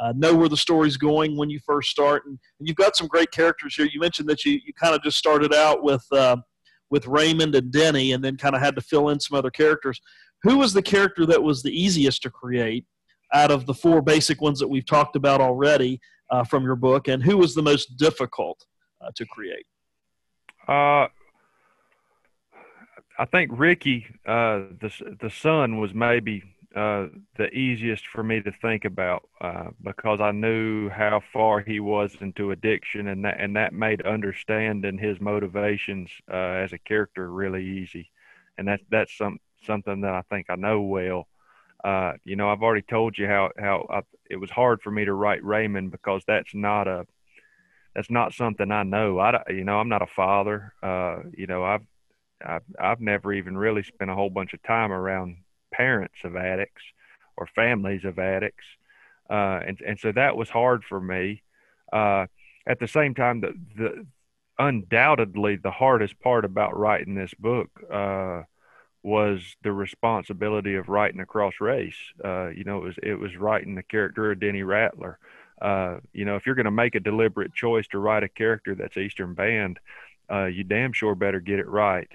uh, 0.00 0.14
know 0.16 0.34
where 0.34 0.48
the 0.48 0.56
story's 0.56 0.96
going 0.96 1.36
when 1.36 1.50
you 1.50 1.60
first 1.60 1.90
start. 1.90 2.24
And, 2.24 2.38
and, 2.58 2.66
you've 2.66 2.76
got 2.76 2.96
some 2.96 3.06
great 3.06 3.30
characters 3.32 3.74
here. 3.74 3.86
You 3.92 4.00
mentioned 4.00 4.30
that 4.30 4.46
you, 4.46 4.58
you 4.64 4.72
kind 4.72 4.94
of 4.94 5.02
just 5.02 5.18
started 5.18 5.52
out 5.52 5.82
with 5.82 6.02
uh, 6.10 6.38
with 6.90 7.06
Raymond 7.06 7.54
and 7.54 7.70
Denny, 7.70 8.12
and 8.12 8.24
then 8.24 8.36
kind 8.36 8.54
of 8.54 8.62
had 8.62 8.74
to 8.76 8.80
fill 8.80 9.10
in 9.10 9.20
some 9.20 9.38
other 9.38 9.50
characters. 9.50 10.00
Who 10.42 10.56
was 10.56 10.72
the 10.72 10.82
character 10.82 11.26
that 11.26 11.42
was 11.42 11.62
the 11.62 11.70
easiest 11.70 12.22
to 12.22 12.30
create 12.30 12.84
out 13.32 13.50
of 13.50 13.66
the 13.66 13.74
four 13.74 14.02
basic 14.02 14.40
ones 14.40 14.58
that 14.58 14.68
we've 14.68 14.86
talked 14.86 15.16
about 15.16 15.40
already 15.40 16.00
uh, 16.30 16.44
from 16.44 16.64
your 16.64 16.76
book, 16.76 17.08
and 17.08 17.22
who 17.22 17.36
was 17.36 17.54
the 17.54 17.62
most 17.62 17.96
difficult 17.96 18.64
uh, 19.00 19.10
to 19.16 19.26
create? 19.26 19.66
Uh, 20.66 21.08
I 23.18 23.26
think 23.30 23.50
Ricky, 23.54 24.06
uh, 24.26 24.62
the 24.80 25.16
the 25.20 25.30
son, 25.30 25.78
was 25.78 25.92
maybe 25.94 26.42
uh, 26.74 27.06
the 27.36 27.48
easiest 27.52 28.06
for 28.06 28.22
me 28.22 28.40
to 28.40 28.52
think 28.52 28.84
about 28.84 29.28
uh, 29.40 29.70
because 29.82 30.20
I 30.20 30.30
knew 30.30 30.88
how 30.88 31.20
far 31.32 31.60
he 31.60 31.80
was 31.80 32.16
into 32.20 32.52
addiction, 32.52 33.08
and 33.08 33.24
that 33.24 33.40
and 33.40 33.56
that 33.56 33.72
made 33.72 34.02
understanding 34.02 34.98
his 34.98 35.20
motivations 35.20 36.10
uh, 36.32 36.36
as 36.36 36.72
a 36.72 36.78
character 36.78 37.30
really 37.30 37.64
easy, 37.64 38.10
and 38.56 38.68
that's 38.68 38.84
that's 38.90 39.16
some 39.16 39.38
something 39.66 40.02
that 40.02 40.14
I 40.14 40.22
think 40.30 40.46
I 40.48 40.54
know 40.54 40.82
well. 40.82 41.26
Uh, 41.82 42.12
you 42.24 42.36
know, 42.36 42.50
I've 42.50 42.62
already 42.62 42.82
told 42.82 43.18
you 43.18 43.26
how 43.26 43.50
how 43.58 43.86
I, 43.90 44.02
it 44.30 44.36
was 44.36 44.50
hard 44.50 44.80
for 44.82 44.90
me 44.92 45.04
to 45.04 45.12
write 45.12 45.44
Raymond 45.44 45.90
because 45.90 46.22
that's 46.26 46.54
not 46.54 46.86
a 46.86 47.06
that's 47.96 48.10
not 48.10 48.32
something 48.32 48.70
I 48.70 48.84
know. 48.84 49.18
I 49.18 49.42
you 49.48 49.64
know 49.64 49.78
I'm 49.78 49.88
not 49.88 50.02
a 50.02 50.06
father. 50.06 50.72
Uh, 50.82 51.20
you 51.36 51.48
know 51.48 51.64
I've 51.64 51.86
I've 52.44 52.62
I've 52.78 53.00
never 53.00 53.32
even 53.32 53.58
really 53.58 53.82
spent 53.82 54.10
a 54.10 54.14
whole 54.14 54.30
bunch 54.30 54.54
of 54.54 54.62
time 54.62 54.92
around 54.92 55.38
parents 55.72 56.18
of 56.24 56.36
addicts 56.36 56.82
or 57.36 57.46
families 57.46 58.04
of 58.04 58.18
addicts. 58.18 58.64
Uh, 59.28 59.60
and, 59.66 59.80
and 59.86 59.98
so 59.98 60.12
that 60.12 60.36
was 60.36 60.48
hard 60.48 60.82
for 60.84 61.00
me. 61.00 61.42
Uh, 61.92 62.26
at 62.66 62.78
the 62.78 62.88
same 62.88 63.14
time, 63.14 63.40
the, 63.40 63.54
the 63.76 64.06
undoubtedly 64.58 65.56
the 65.56 65.70
hardest 65.70 66.20
part 66.20 66.44
about 66.44 66.76
writing 66.76 67.14
this 67.14 67.32
book 67.34 67.70
uh, 67.92 68.42
was 69.02 69.56
the 69.62 69.72
responsibility 69.72 70.74
of 70.74 70.88
writing 70.88 71.20
across 71.20 71.54
race. 71.60 71.96
Uh, 72.22 72.48
you 72.48 72.64
know, 72.64 72.78
it 72.78 72.84
was 72.84 72.96
it 73.02 73.14
was 73.14 73.36
writing 73.36 73.74
the 73.74 73.82
character 73.82 74.30
of 74.30 74.40
Denny 74.40 74.62
Rattler. 74.62 75.18
Uh, 75.60 75.98
you 76.12 76.24
know, 76.24 76.36
if 76.36 76.46
you're 76.46 76.54
going 76.54 76.64
to 76.64 76.70
make 76.70 76.94
a 76.94 77.00
deliberate 77.00 77.54
choice 77.54 77.86
to 77.88 77.98
write 77.98 78.22
a 78.22 78.28
character 78.28 78.74
that's 78.74 78.96
Eastern 78.96 79.34
Band, 79.34 79.78
uh, 80.30 80.44
you 80.44 80.64
damn 80.64 80.92
sure 80.92 81.14
better 81.14 81.40
get 81.40 81.58
it 81.58 81.68
right, 81.68 82.08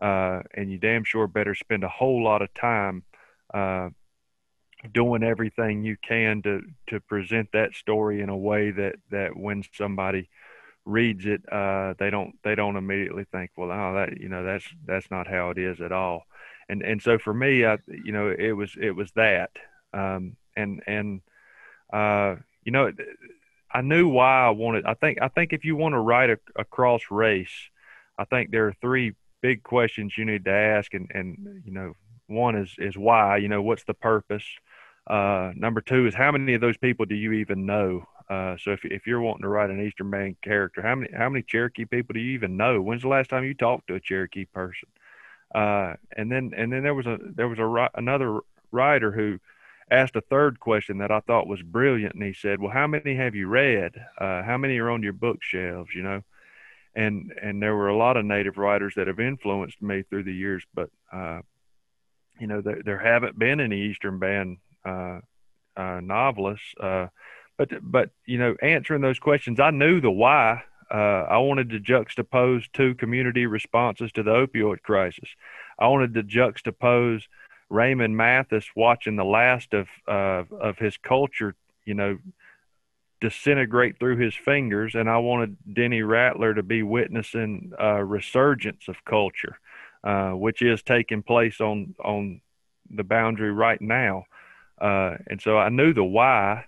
uh, 0.00 0.40
and 0.54 0.70
you 0.70 0.78
damn 0.78 1.04
sure 1.04 1.26
better 1.26 1.54
spend 1.54 1.84
a 1.84 1.88
whole 1.88 2.22
lot 2.22 2.42
of 2.42 2.52
time 2.54 3.02
uh, 3.52 3.88
doing 4.92 5.22
everything 5.22 5.82
you 5.82 5.96
can 6.06 6.42
to 6.42 6.62
to 6.86 7.00
present 7.00 7.48
that 7.52 7.74
story 7.74 8.20
in 8.20 8.28
a 8.28 8.36
way 8.36 8.70
that 8.70 8.96
that 9.10 9.36
when 9.36 9.62
somebody 9.72 10.28
reads 10.84 11.26
it, 11.26 11.42
uh, 11.52 11.94
they 11.98 12.10
don't 12.10 12.34
they 12.42 12.54
don't 12.54 12.76
immediately 12.76 13.24
think, 13.30 13.50
well, 13.56 13.70
oh, 13.70 13.94
that 13.94 14.20
you 14.20 14.28
know 14.28 14.44
that's 14.44 14.64
that's 14.86 15.10
not 15.10 15.26
how 15.28 15.50
it 15.50 15.58
is 15.58 15.80
at 15.80 15.92
all. 15.92 16.24
And 16.68 16.82
and 16.82 17.02
so 17.02 17.18
for 17.18 17.34
me, 17.34 17.64
I 17.64 17.78
you 17.88 18.12
know 18.12 18.34
it 18.36 18.52
was 18.52 18.76
it 18.80 18.92
was 18.92 19.10
that, 19.12 19.50
um, 19.92 20.36
and 20.56 20.82
and 20.86 21.20
uh, 21.92 22.36
you 22.64 22.72
know 22.72 22.92
I 23.72 23.82
knew 23.82 24.08
why 24.08 24.46
I 24.46 24.50
wanted. 24.50 24.86
I 24.86 24.94
think 24.94 25.18
I 25.20 25.28
think 25.28 25.52
if 25.52 25.64
you 25.64 25.76
want 25.76 25.94
to 25.94 26.00
write 26.00 26.30
a, 26.30 26.38
across 26.56 27.02
race, 27.10 27.70
I 28.16 28.24
think 28.24 28.50
there 28.50 28.66
are 28.68 28.74
three 28.80 29.14
big 29.40 29.62
questions 29.62 30.16
you 30.16 30.24
need 30.24 30.44
to 30.44 30.52
ask, 30.52 30.94
and 30.94 31.10
and 31.14 31.62
you 31.64 31.72
know 31.72 31.94
one 32.26 32.56
is 32.56 32.74
is 32.78 32.96
why. 32.96 33.36
You 33.38 33.48
know 33.48 33.62
what's 33.62 33.84
the 33.84 33.94
purpose. 33.94 34.44
Uh, 35.06 35.52
number 35.56 35.80
two 35.80 36.06
is 36.06 36.14
how 36.14 36.30
many 36.30 36.54
of 36.54 36.60
those 36.60 36.76
people 36.76 37.06
do 37.06 37.14
you 37.14 37.32
even 37.32 37.64
know? 37.64 38.06
Uh, 38.28 38.56
so 38.58 38.72
if 38.72 38.84
if 38.84 39.06
you're 39.06 39.20
wanting 39.20 39.42
to 39.42 39.48
write 39.48 39.70
an 39.70 39.84
Eastern 39.84 40.10
Band 40.10 40.36
character, 40.42 40.82
how 40.82 40.94
many 40.94 41.10
how 41.16 41.28
many 41.28 41.42
Cherokee 41.42 41.86
people 41.86 42.12
do 42.12 42.20
you 42.20 42.32
even 42.32 42.56
know? 42.56 42.80
When's 42.80 43.02
the 43.02 43.08
last 43.08 43.30
time 43.30 43.44
you 43.44 43.54
talked 43.54 43.88
to 43.88 43.94
a 43.94 44.00
Cherokee 44.00 44.44
person? 44.44 44.88
Uh, 45.54 45.94
and 46.16 46.30
then 46.30 46.52
and 46.54 46.70
then 46.72 46.82
there 46.82 46.94
was 46.94 47.06
a 47.06 47.18
there 47.22 47.48
was 47.48 47.58
a 47.58 47.88
another 47.98 48.40
writer 48.70 49.12
who 49.12 49.38
asked 49.90 50.16
a 50.16 50.20
third 50.20 50.60
question 50.60 50.98
that 50.98 51.10
I 51.10 51.20
thought 51.20 51.46
was 51.46 51.62
brilliant, 51.62 52.14
and 52.14 52.22
he 52.22 52.34
said, 52.34 52.60
"Well, 52.60 52.70
how 52.70 52.86
many 52.86 53.14
have 53.14 53.34
you 53.34 53.48
read? 53.48 53.94
Uh, 54.20 54.42
how 54.42 54.58
many 54.58 54.76
are 54.78 54.90
on 54.90 55.02
your 55.02 55.14
bookshelves? 55.14 55.94
You 55.94 56.02
know?" 56.02 56.22
And 56.94 57.32
and 57.40 57.62
there 57.62 57.76
were 57.76 57.88
a 57.88 57.96
lot 57.96 58.16
of 58.16 58.24
Native 58.24 58.58
writers 58.58 58.94
that 58.96 59.06
have 59.06 59.20
influenced 59.20 59.80
me 59.80 60.02
through 60.02 60.24
the 60.24 60.34
years, 60.34 60.64
but 60.74 60.90
uh, 61.12 61.40
you 62.40 62.46
know 62.46 62.60
there 62.60 62.82
there 62.84 62.98
haven't 62.98 63.38
been 63.38 63.60
any 63.60 63.82
Eastern 63.82 64.18
Band 64.18 64.58
uh, 64.84 65.20
uh 65.76 66.00
novelists. 66.02 66.74
Uh, 66.80 67.08
but 67.56 67.70
but 67.82 68.10
you 68.24 68.38
know, 68.38 68.56
answering 68.62 69.02
those 69.02 69.18
questions, 69.18 69.60
I 69.60 69.70
knew 69.70 70.00
the 70.00 70.10
why. 70.10 70.62
Uh, 70.90 71.26
I 71.28 71.36
wanted 71.38 71.68
to 71.70 71.80
juxtapose 71.80 72.64
two 72.72 72.94
community 72.94 73.44
responses 73.44 74.10
to 74.12 74.22
the 74.22 74.30
opioid 74.30 74.80
crisis. 74.80 75.28
I 75.78 75.88
wanted 75.88 76.14
to 76.14 76.22
juxtapose 76.22 77.24
Raymond 77.68 78.16
Mathis 78.16 78.64
watching 78.74 79.16
the 79.16 79.24
last 79.24 79.74
of 79.74 79.88
of 80.06 80.78
his 80.78 80.96
culture, 80.96 81.54
you 81.84 81.94
know, 81.94 82.18
disintegrate 83.20 83.98
through 83.98 84.18
his 84.18 84.34
fingers, 84.34 84.94
and 84.94 85.08
I 85.08 85.18
wanted 85.18 85.56
Denny 85.72 86.02
Rattler 86.02 86.54
to 86.54 86.62
be 86.62 86.82
witnessing 86.82 87.72
a 87.78 88.04
resurgence 88.04 88.88
of 88.88 89.04
culture, 89.04 89.58
uh, 90.04 90.30
which 90.30 90.62
is 90.62 90.82
taking 90.82 91.22
place 91.22 91.60
on 91.60 91.94
on 92.02 92.40
the 92.90 93.04
boundary 93.04 93.52
right 93.52 93.80
now. 93.80 94.24
Uh, 94.80 95.16
and 95.26 95.40
so 95.40 95.58
I 95.58 95.68
knew 95.68 95.92
the 95.92 96.04
why, 96.04 96.64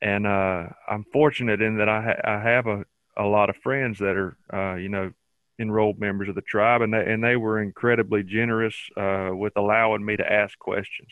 and 0.00 0.26
uh, 0.26 0.68
I'm 0.88 1.04
fortunate 1.12 1.60
in 1.60 1.78
that 1.78 1.88
I 1.88 2.02
ha- 2.02 2.30
I 2.30 2.40
have 2.40 2.66
a 2.66 2.84
a 3.16 3.24
lot 3.24 3.50
of 3.50 3.56
friends 3.56 3.98
that 3.98 4.16
are 4.16 4.36
uh, 4.52 4.76
you 4.76 4.88
know 4.88 5.12
enrolled 5.58 6.00
members 6.00 6.28
of 6.28 6.34
the 6.34 6.42
tribe, 6.42 6.82
and 6.82 6.92
they 6.92 7.12
and 7.12 7.22
they 7.22 7.36
were 7.36 7.60
incredibly 7.60 8.22
generous 8.22 8.74
uh, 8.96 9.30
with 9.32 9.52
allowing 9.56 10.04
me 10.04 10.16
to 10.16 10.32
ask 10.32 10.58
questions, 10.58 11.10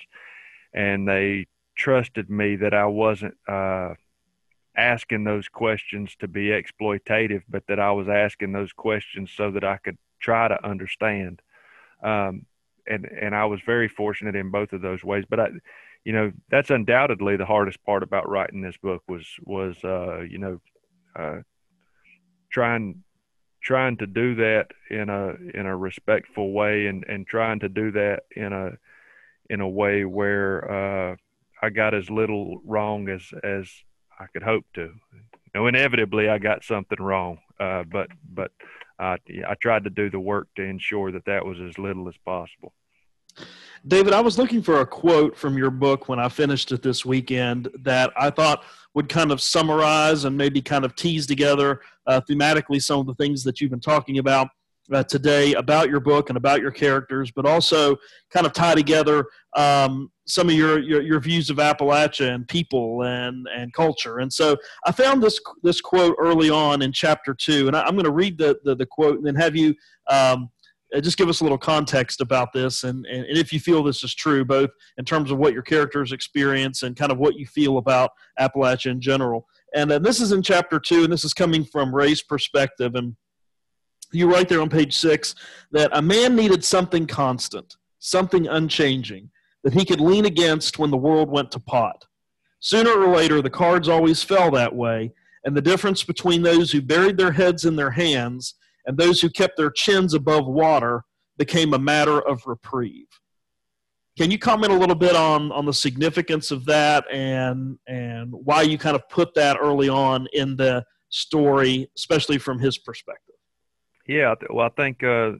and 0.72 1.06
they 1.06 1.46
trusted 1.76 2.28
me 2.28 2.56
that 2.56 2.74
I 2.74 2.86
wasn't 2.86 3.36
uh, 3.48 3.94
asking 4.76 5.24
those 5.24 5.48
questions 5.48 6.14
to 6.20 6.28
be 6.28 6.46
exploitative, 6.46 7.42
but 7.48 7.64
that 7.68 7.80
I 7.80 7.92
was 7.92 8.08
asking 8.08 8.52
those 8.52 8.72
questions 8.72 9.30
so 9.36 9.50
that 9.50 9.64
I 9.64 9.78
could 9.78 9.98
try 10.20 10.48
to 10.48 10.64
understand. 10.64 11.42
Um, 12.02 12.46
and 12.86 13.04
and 13.06 13.34
I 13.34 13.44
was 13.44 13.60
very 13.64 13.88
fortunate 13.88 14.36
in 14.36 14.50
both 14.50 14.72
of 14.72 14.82
those 14.82 15.04
ways. 15.04 15.24
But 15.28 15.40
I, 15.40 15.48
you 16.04 16.12
know, 16.12 16.32
that's 16.50 16.70
undoubtedly 16.70 17.36
the 17.36 17.46
hardest 17.46 17.82
part 17.84 18.02
about 18.02 18.28
writing 18.28 18.62
this 18.62 18.76
book 18.76 19.02
was 19.08 19.26
was 19.44 19.76
uh, 19.84 20.20
you 20.20 20.38
know 20.38 20.60
uh, 21.16 21.40
trying 22.50 23.02
trying 23.62 23.96
to 23.98 24.06
do 24.06 24.34
that 24.36 24.68
in 24.90 25.10
a 25.10 25.34
in 25.54 25.66
a 25.66 25.76
respectful 25.76 26.52
way 26.52 26.86
and 26.86 27.04
and 27.08 27.26
trying 27.26 27.60
to 27.60 27.68
do 27.68 27.90
that 27.92 28.22
in 28.34 28.52
a 28.52 28.70
in 29.50 29.60
a 29.60 29.68
way 29.68 30.04
where 30.04 31.12
uh, 31.12 31.16
I 31.60 31.70
got 31.70 31.94
as 31.94 32.08
little 32.08 32.60
wrong 32.64 33.08
as 33.08 33.32
as 33.44 33.68
I 34.20 34.26
could 34.32 34.42
hope 34.42 34.64
to. 34.74 34.82
You 34.82 35.20
know, 35.54 35.66
inevitably 35.66 36.28
I 36.28 36.38
got 36.38 36.62
something 36.62 37.00
wrong, 37.00 37.38
uh, 37.58 37.84
but 37.90 38.08
but 38.32 38.52
I 38.98 39.16
I 39.48 39.54
tried 39.60 39.84
to 39.84 39.90
do 39.90 40.10
the 40.10 40.20
work 40.20 40.48
to 40.56 40.62
ensure 40.62 41.10
that 41.12 41.24
that 41.24 41.44
was 41.44 41.58
as 41.60 41.78
little 41.78 42.08
as 42.08 42.16
possible. 42.24 42.72
David, 43.86 44.12
I 44.12 44.20
was 44.20 44.36
looking 44.36 44.62
for 44.62 44.80
a 44.80 44.86
quote 44.86 45.36
from 45.36 45.56
your 45.56 45.70
book 45.70 46.08
when 46.08 46.18
I 46.18 46.28
finished 46.28 46.70
it 46.72 46.82
this 46.82 47.04
weekend 47.04 47.68
that 47.82 48.12
I 48.16 48.28
thought 48.28 48.64
would 48.94 49.08
kind 49.08 49.32
of 49.32 49.40
summarize 49.40 50.24
and 50.24 50.36
maybe 50.36 50.60
kind 50.60 50.84
of 50.84 50.94
tease 50.96 51.26
together 51.26 51.80
uh, 52.06 52.20
thematically 52.28 52.82
some 52.82 53.00
of 53.00 53.06
the 53.06 53.14
things 53.14 53.42
that 53.44 53.60
you've 53.60 53.70
been 53.70 53.80
talking 53.80 54.18
about 54.18 54.48
uh, 54.92 55.04
today 55.04 55.54
about 55.54 55.88
your 55.88 56.00
book 56.00 56.30
and 56.30 56.36
about 56.36 56.60
your 56.60 56.70
characters, 56.70 57.30
but 57.30 57.46
also 57.46 57.96
kind 58.30 58.46
of 58.46 58.52
tie 58.52 58.74
together 58.74 59.26
um, 59.56 60.10
some 60.26 60.48
of 60.48 60.54
your, 60.54 60.78
your, 60.80 61.02
your 61.02 61.20
views 61.20 61.50
of 61.50 61.58
Appalachia 61.58 62.32
and 62.32 62.46
people 62.46 63.02
and 63.02 63.46
and 63.54 63.72
culture. 63.72 64.18
And 64.18 64.32
so 64.32 64.56
I 64.86 64.92
found 64.92 65.22
this 65.22 65.40
this 65.62 65.80
quote 65.80 66.16
early 66.18 66.50
on 66.50 66.82
in 66.82 66.92
chapter 66.92 67.34
two, 67.34 67.66
and 67.66 67.76
I, 67.76 67.86
am 67.86 67.94
going 67.94 68.04
to 68.04 68.10
read 68.10 68.38
the, 68.38 68.58
the, 68.64 68.74
the 68.74 68.86
quote 68.86 69.16
and 69.16 69.26
then 69.26 69.36
have 69.36 69.56
you 69.56 69.74
um, 70.08 70.50
uh, 70.94 71.00
just 71.00 71.16
give 71.16 71.28
us 71.28 71.40
a 71.40 71.44
little 71.44 71.58
context 71.58 72.20
about 72.20 72.52
this 72.52 72.84
and, 72.84 73.06
and, 73.06 73.24
and, 73.24 73.38
if 73.38 73.52
you 73.52 73.60
feel 73.60 73.82
this 73.82 74.02
is 74.02 74.14
true, 74.14 74.44
both 74.44 74.70
in 74.98 75.04
terms 75.04 75.30
of 75.30 75.38
what 75.38 75.52
your 75.52 75.62
characters 75.62 76.10
experience 76.10 76.82
and 76.82 76.96
kind 76.96 77.12
of 77.12 77.18
what 77.18 77.36
you 77.36 77.46
feel 77.46 77.78
about 77.78 78.10
Appalachia 78.40 78.90
in 78.90 79.00
general. 79.00 79.46
And 79.74 79.92
uh, 79.92 79.98
this 80.00 80.20
is 80.20 80.32
in 80.32 80.42
chapter 80.42 80.80
two, 80.80 81.04
and 81.04 81.12
this 81.12 81.24
is 81.24 81.34
coming 81.34 81.64
from 81.64 81.94
Ray's 81.94 82.22
perspective. 82.22 82.96
And 82.96 83.14
you 84.12 84.30
write 84.30 84.48
there 84.48 84.60
on 84.60 84.68
page 84.68 84.96
six 84.96 85.34
that 85.70 85.90
a 85.92 86.02
man 86.02 86.36
needed 86.36 86.64
something 86.64 87.06
constant, 87.06 87.76
something 87.98 88.46
unchanging, 88.46 89.30
that 89.64 89.74
he 89.74 89.84
could 89.84 90.00
lean 90.00 90.24
against 90.24 90.78
when 90.78 90.90
the 90.90 90.96
world 90.96 91.30
went 91.30 91.50
to 91.52 91.60
pot. 91.60 92.04
Sooner 92.60 92.90
or 92.90 93.14
later, 93.14 93.40
the 93.40 93.50
cards 93.50 93.88
always 93.88 94.22
fell 94.22 94.50
that 94.52 94.74
way, 94.74 95.12
and 95.44 95.56
the 95.56 95.62
difference 95.62 96.02
between 96.04 96.42
those 96.42 96.70
who 96.70 96.82
buried 96.82 97.16
their 97.16 97.32
heads 97.32 97.64
in 97.64 97.76
their 97.76 97.90
hands 97.90 98.54
and 98.86 98.96
those 98.96 99.20
who 99.20 99.30
kept 99.30 99.56
their 99.56 99.70
chins 99.70 100.14
above 100.14 100.46
water 100.46 101.04
became 101.38 101.72
a 101.74 101.78
matter 101.78 102.20
of 102.20 102.46
reprieve. 102.46 103.06
Can 104.18 104.30
you 104.30 104.38
comment 104.38 104.72
a 104.72 104.76
little 104.76 104.94
bit 104.94 105.16
on, 105.16 105.50
on 105.52 105.64
the 105.64 105.72
significance 105.72 106.50
of 106.50 106.66
that 106.66 107.04
and 107.10 107.78
and 107.86 108.30
why 108.32 108.62
you 108.62 108.76
kind 108.76 108.94
of 108.94 109.08
put 109.08 109.32
that 109.34 109.56
early 109.58 109.88
on 109.88 110.26
in 110.32 110.56
the 110.56 110.84
story, 111.08 111.90
especially 111.96 112.36
from 112.36 112.58
his 112.58 112.76
perspective? 112.76 113.29
Yeah, 114.06 114.34
well, 114.48 114.66
I 114.66 114.70
think 114.70 115.02
uh, 115.02 115.32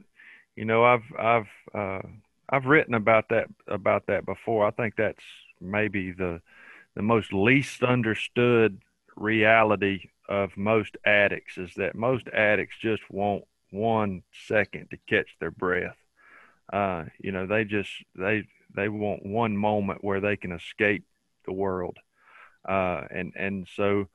you 0.55 0.65
know 0.65 0.83
I've 0.83 1.03
I've 1.17 1.47
uh, 1.73 2.01
I've 2.49 2.65
written 2.65 2.93
about 2.93 3.29
that 3.29 3.47
about 3.67 4.07
that 4.07 4.25
before. 4.25 4.67
I 4.67 4.71
think 4.71 4.95
that's 4.95 5.23
maybe 5.59 6.11
the 6.11 6.41
the 6.95 7.03
most 7.03 7.33
least 7.33 7.83
understood 7.83 8.81
reality 9.17 10.09
of 10.29 10.57
most 10.57 10.97
addicts 11.05 11.57
is 11.57 11.73
that 11.75 11.95
most 11.95 12.27
addicts 12.29 12.77
just 12.81 13.03
want 13.11 13.45
one 13.71 14.23
second 14.47 14.89
to 14.91 14.97
catch 15.09 15.29
their 15.39 15.51
breath. 15.51 15.97
Uh, 16.71 17.05
you 17.19 17.31
know, 17.31 17.47
they 17.47 17.65
just 17.65 17.91
they 18.15 18.43
they 18.75 18.89
want 18.89 19.25
one 19.25 19.57
moment 19.57 20.03
where 20.03 20.21
they 20.21 20.37
can 20.37 20.51
escape 20.53 21.03
the 21.45 21.53
world, 21.53 21.97
uh, 22.67 23.01
and 23.11 23.33
and 23.35 23.67
so 23.75 24.07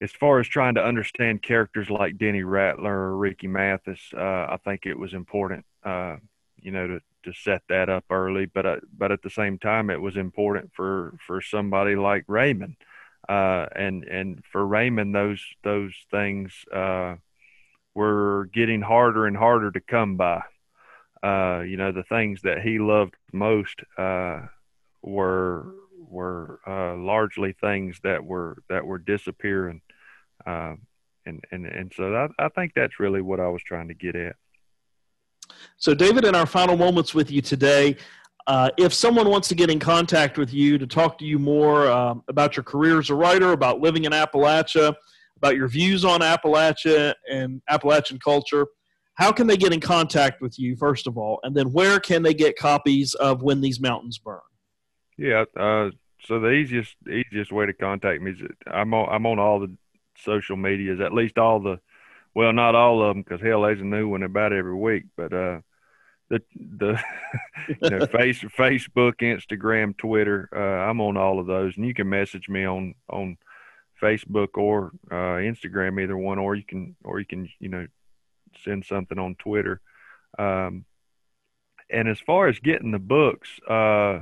as 0.00 0.12
far 0.12 0.38
as 0.38 0.46
trying 0.46 0.74
to 0.74 0.84
understand 0.84 1.42
characters 1.42 1.90
like 1.90 2.18
Denny 2.18 2.44
Rattler 2.44 2.94
or 2.94 3.16
Ricky 3.16 3.48
Mathis, 3.48 4.00
uh, 4.16 4.46
I 4.48 4.58
think 4.64 4.86
it 4.86 4.98
was 4.98 5.12
important, 5.12 5.64
uh, 5.84 6.16
you 6.60 6.70
know, 6.70 6.86
to, 6.86 7.00
to 7.24 7.32
set 7.32 7.62
that 7.68 7.88
up 7.88 8.04
early. 8.10 8.46
But 8.46 8.66
uh, 8.66 8.76
but 8.96 9.10
at 9.10 9.22
the 9.22 9.30
same 9.30 9.58
time, 9.58 9.90
it 9.90 10.00
was 10.00 10.16
important 10.16 10.70
for 10.74 11.16
for 11.26 11.40
somebody 11.40 11.96
like 11.96 12.24
Raymond, 12.28 12.76
uh, 13.28 13.66
and 13.74 14.04
and 14.04 14.42
for 14.52 14.64
Raymond, 14.64 15.14
those 15.14 15.44
those 15.64 15.94
things 16.10 16.52
uh, 16.72 17.16
were 17.94 18.48
getting 18.52 18.82
harder 18.82 19.26
and 19.26 19.36
harder 19.36 19.72
to 19.72 19.80
come 19.80 20.16
by. 20.16 20.42
Uh, 21.20 21.62
you 21.66 21.76
know, 21.76 21.90
the 21.90 22.04
things 22.04 22.42
that 22.42 22.62
he 22.62 22.78
loved 22.78 23.16
most 23.32 23.82
were 25.02 25.74
were 26.08 26.60
largely 26.96 27.52
things 27.52 27.98
that 28.04 28.24
were 28.24 28.62
that 28.68 28.86
were 28.86 28.98
disappearing, 28.98 29.82
uh, 30.46 30.74
and 31.26 31.42
and 31.50 31.66
and 31.66 31.92
so 31.94 32.14
I, 32.14 32.44
I 32.44 32.48
think 32.50 32.72
that's 32.74 32.98
really 32.98 33.22
what 33.22 33.40
I 33.40 33.48
was 33.48 33.62
trying 33.62 33.88
to 33.88 33.94
get 33.94 34.16
at. 34.16 34.36
So, 35.76 35.94
David, 35.94 36.24
in 36.24 36.34
our 36.34 36.46
final 36.46 36.76
moments 36.76 37.14
with 37.14 37.30
you 37.30 37.40
today, 37.40 37.96
uh, 38.46 38.70
if 38.78 38.92
someone 38.92 39.28
wants 39.28 39.48
to 39.48 39.54
get 39.54 39.70
in 39.70 39.78
contact 39.78 40.38
with 40.38 40.52
you 40.52 40.78
to 40.78 40.86
talk 40.86 41.18
to 41.18 41.24
you 41.24 41.38
more 41.38 41.90
um, 41.90 42.22
about 42.28 42.56
your 42.56 42.64
career 42.64 42.98
as 42.98 43.10
a 43.10 43.14
writer, 43.14 43.52
about 43.52 43.80
living 43.80 44.04
in 44.04 44.12
Appalachia, 44.12 44.94
about 45.36 45.56
your 45.56 45.68
views 45.68 46.04
on 46.04 46.20
Appalachia 46.20 47.14
and 47.30 47.62
Appalachian 47.68 48.18
culture, 48.18 48.66
how 49.14 49.32
can 49.32 49.46
they 49.46 49.56
get 49.56 49.72
in 49.72 49.80
contact 49.80 50.40
with 50.40 50.58
you, 50.58 50.76
first 50.76 51.06
of 51.06 51.18
all? 51.18 51.40
And 51.42 51.54
then 51.54 51.72
where 51.72 52.00
can 52.00 52.22
they 52.22 52.34
get 52.34 52.56
copies 52.56 53.14
of 53.14 53.42
When 53.42 53.60
These 53.60 53.80
Mountains 53.80 54.18
Burn? 54.18 54.40
Yeah, 55.16 55.44
uh, 55.58 55.90
so 56.24 56.40
the 56.40 56.50
easiest 56.50 56.94
easiest 57.08 57.52
way 57.52 57.66
to 57.66 57.72
contact 57.72 58.22
me 58.22 58.32
is 58.32 58.38
I'm 58.66 58.94
on, 58.94 59.08
I'm 59.12 59.26
on 59.26 59.38
all 59.38 59.60
the 59.60 59.76
social 60.24 60.56
medias, 60.56 61.00
at 61.00 61.14
least 61.14 61.38
all 61.38 61.60
the, 61.60 61.80
well, 62.34 62.52
not 62.52 62.74
all 62.74 63.02
of 63.02 63.14
them, 63.14 63.22
because 63.22 63.40
hell, 63.40 63.62
there's 63.62 63.80
a 63.80 63.84
new 63.84 64.08
one 64.08 64.22
about 64.22 64.52
every 64.52 64.74
week. 64.74 65.04
But 65.16 65.32
uh, 65.32 65.60
the 66.28 66.42
the 66.54 67.02
you 67.82 67.90
know, 67.90 68.06
face 68.12 68.40
Facebook, 68.40 69.14
Instagram, 69.20 69.96
Twitter, 69.96 70.48
uh, 70.54 70.88
I'm 70.88 71.00
on 71.00 71.16
all 71.16 71.40
of 71.40 71.46
those, 71.46 71.76
and 71.76 71.86
you 71.86 71.94
can 71.94 72.08
message 72.08 72.48
me 72.48 72.64
on 72.64 72.94
on 73.08 73.38
Facebook 74.00 74.56
or 74.56 74.92
uh, 75.10 75.40
Instagram, 75.40 76.00
either 76.00 76.16
one, 76.16 76.38
or 76.38 76.54
you 76.54 76.64
can 76.64 76.96
or 77.04 77.18
you 77.18 77.26
can 77.26 77.48
you 77.58 77.68
know 77.68 77.86
send 78.64 78.84
something 78.84 79.18
on 79.18 79.34
Twitter. 79.36 79.80
Um, 80.38 80.84
and 81.90 82.08
as 82.08 82.20
far 82.20 82.48
as 82.48 82.58
getting 82.58 82.90
the 82.90 82.98
books, 82.98 83.48
uh, 83.68 84.20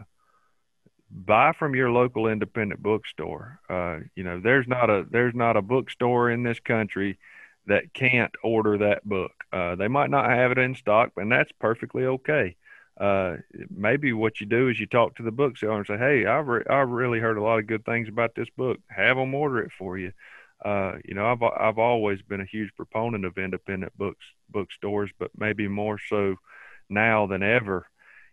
buy 1.11 1.53
from 1.53 1.75
your 1.75 1.90
local 1.90 2.27
independent 2.29 2.83
bookstore. 2.83 3.61
Uh, 3.69 3.99
you 4.14 4.25
know, 4.25 4.40
there's 4.40 4.66
not 4.66 4.90
a 4.90 5.07
there's 5.11 5.35
not 5.35 5.57
a 5.57 5.62
bookstore 5.62 6.31
in 6.31 6.42
this 6.42 6.61
country 6.61 7.19
that 7.66 7.92
can't 7.95 8.35
order 8.42 8.79
that 8.79 9.05
book. 9.05 9.33
Uh, 9.53 9.75
they 9.75 9.88
might 9.88 10.11
not 10.11 10.31
have 10.31 10.53
it 10.53 10.59
in 10.59 10.75
stock, 10.75 11.11
and 11.16 11.31
that's 11.31 11.53
perfectly 11.53 12.05
okay. 12.05 12.57
Uh, 12.99 13.37
maybe 13.69 14.12
what 14.12 14.40
you 14.40 14.47
do 14.47 14.69
is 14.69 14.81
you 14.81 14.87
talk 14.87 15.16
to 15.16 15.23
the 15.23 15.31
bookseller 15.31 15.79
and 15.79 15.87
say, 15.87 15.99
"Hey, 15.99 16.27
I've 16.27 16.47
re- 16.47 16.64
I've 16.69 16.88
really 16.88 17.21
heard 17.21 17.37
a 17.37 17.42
lot 17.42 17.59
of 17.59 17.66
good 17.66 17.85
things 17.85 18.09
about 18.09 18.35
this 18.35 18.49
book. 18.57 18.79
Have 18.88 19.16
them 19.16 19.35
order 19.35 19.61
it 19.61 19.73
for 19.79 19.99
you." 19.99 20.12
Uh, 20.64 20.95
you 21.05 21.14
know, 21.14 21.27
I've 21.27 21.42
I've 21.42 21.79
always 21.79 22.23
been 22.23 22.40
a 22.40 22.47
huge 22.47 22.75
proponent 22.75 23.25
of 23.25 23.37
independent 23.38 23.97
books 23.99 24.25
bookstores, 24.49 25.11
but 25.19 25.31
maybe 25.37 25.69
more 25.69 25.99
so 26.09 26.37
now 26.88 27.27
than 27.27 27.42
ever, 27.42 27.87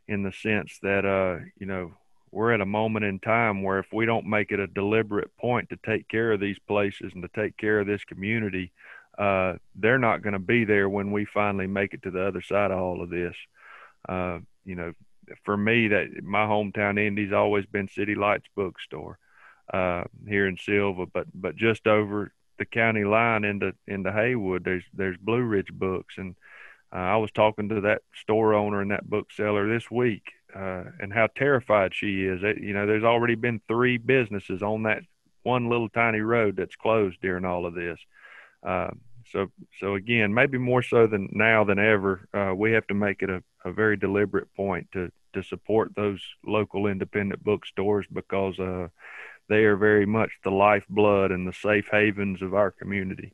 in 0.08 0.24
the 0.24 0.32
sense 0.32 0.80
that 0.82 1.06
uh, 1.06 1.44
you 1.58 1.66
know 1.66 1.94
we're 2.34 2.54
at 2.54 2.62
a 2.62 2.66
moment 2.66 3.06
in 3.06 3.20
time 3.20 3.62
where 3.62 3.80
if 3.80 3.88
we 3.94 4.06
don't 4.06 4.26
make 4.26 4.52
it 4.52 4.60
a 4.60 4.68
deliberate 4.68 5.36
point 5.38 5.70
to 5.70 5.78
take 5.86 6.08
care 6.10 6.32
of 6.32 6.40
these 6.40 6.58
places 6.68 7.12
and 7.14 7.22
to 7.22 7.30
take 7.36 7.56
care 7.58 7.80
of 7.80 7.88
this 7.88 8.04
community, 8.04 8.72
uh, 9.18 9.54
they're 9.76 10.00
not 10.00 10.24
going 10.24 10.34
to 10.34 10.40
be 10.40 10.66
there 10.66 10.90
when 10.90 11.12
we 11.12 11.26
finally 11.26 11.68
make 11.68 11.94
it 11.94 12.02
to 12.04 12.12
the 12.12 12.26
other 12.26 12.42
side 12.42 12.72
of 12.72 12.80
all 12.80 13.02
of 13.02 13.10
this. 13.10 13.36
Uh, 14.10 14.40
you 14.66 14.76
know, 14.76 14.94
for 15.44 15.56
me, 15.56 15.90
that 15.90 16.24
my 16.24 16.46
hometown 16.46 17.00
Indy's 17.00 17.34
always 17.34 17.66
been 17.66 17.88
City 17.88 18.16
Lights 18.16 18.48
Bookstore 18.56 19.20
uh, 19.72 20.04
here 20.28 20.48
in 20.48 20.58
Sylva, 20.58 21.06
but 21.06 21.28
but 21.34 21.56
just 21.56 21.88
over 21.88 22.34
the 22.58 22.66
county 22.66 23.04
line 23.04 23.44
into 23.44 23.74
into 23.88 24.12
Haywood, 24.12 24.64
there's 24.64 24.84
there's 24.94 25.18
Blue 25.18 25.42
Ridge 25.42 25.72
Books, 25.72 26.16
and 26.18 26.36
uh, 26.94 27.00
I 27.00 27.18
was 27.18 27.32
talking 27.32 27.70
to 27.70 27.82
that 27.82 28.02
store 28.16 28.54
owner 28.54 28.82
and 28.82 28.92
that 28.92 29.10
bookseller 29.10 29.72
this 29.72 29.90
week, 29.90 30.24
uh, 30.56 30.84
and 31.00 31.14
how 31.14 31.28
terrified 31.36 31.94
she 31.94 32.26
is. 32.26 32.42
It, 32.44 32.62
you 32.62 32.74
know, 32.74 32.86
there's 32.86 33.04
already 33.04 33.36
been 33.36 33.62
three 33.68 33.98
businesses 33.98 34.62
on 34.62 34.84
that 34.84 35.04
one 35.44 35.70
little 35.70 35.90
tiny 35.90 36.22
road 36.22 36.56
that's 36.56 36.76
closed 36.76 37.18
during 37.22 37.46
all 37.46 37.66
of 37.66 37.74
this. 37.74 38.00
Uh, 38.66 38.92
so, 39.32 39.48
so 39.80 39.96
again, 39.96 40.34
maybe 40.34 40.58
more 40.58 40.82
so 40.82 41.08
than 41.08 41.30
now 41.32 41.64
than 41.64 41.80
ever, 41.80 42.28
uh, 42.34 42.54
we 42.56 42.72
have 42.74 42.88
to 42.88 42.94
make 42.94 43.22
it 43.22 43.30
a, 43.30 43.44
a 43.66 43.72
very 43.72 43.98
deliberate 43.98 44.54
point 44.56 44.88
to 44.94 45.12
to 45.34 45.44
support 45.44 45.92
those 45.96 46.22
local 46.46 46.88
independent 46.88 47.44
bookstores 47.44 48.06
because 48.14 48.60
uh, 48.60 48.88
they 49.50 49.64
are 49.66 49.76
very 49.76 50.06
much 50.06 50.32
the 50.44 50.52
lifeblood 50.52 51.32
and 51.32 51.48
the 51.48 51.54
safe 51.54 51.88
havens 51.92 52.42
of 52.42 52.54
our 52.54 52.72
community. 52.72 53.34